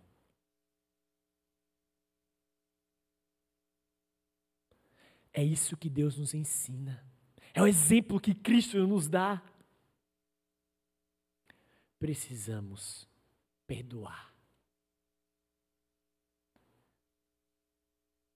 [5.33, 7.03] É isso que Deus nos ensina.
[7.55, 9.43] É o exemplo que Cristo nos dá.
[11.99, 13.09] precisamos
[13.67, 14.35] perdoar.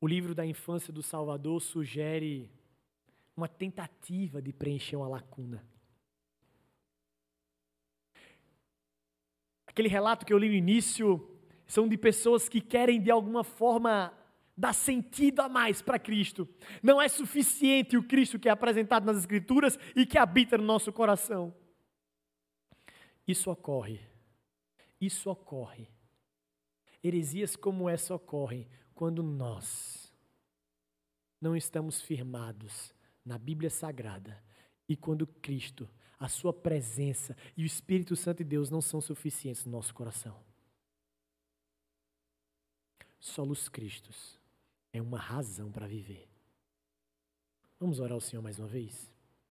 [0.01, 2.51] O livro da infância do Salvador sugere
[3.37, 5.63] uma tentativa de preencher uma lacuna.
[9.71, 11.27] Aquele relato que eu li no início
[11.67, 14.13] são de pessoas que querem de alguma forma
[14.57, 16.47] dar sentido a mais para Cristo.
[16.83, 20.93] Não é suficiente o Cristo que é apresentado nas Escrituras e que habita no nosso
[20.93, 21.55] coração.
[23.27, 24.01] Isso ocorre.
[25.01, 25.89] Isso ocorre.
[27.03, 30.13] Heresias como essa ocorrem quando nós
[31.41, 32.93] não estamos firmados
[33.25, 34.43] na Bíblia Sagrada
[34.89, 35.89] e quando Cristo,
[36.21, 40.37] a Sua presença e o Espírito Santo de Deus não são suficientes no nosso coração.
[43.19, 44.39] Solos Cristos
[44.93, 46.29] é uma razão para viver.
[47.79, 49.11] Vamos orar ao Senhor mais uma vez?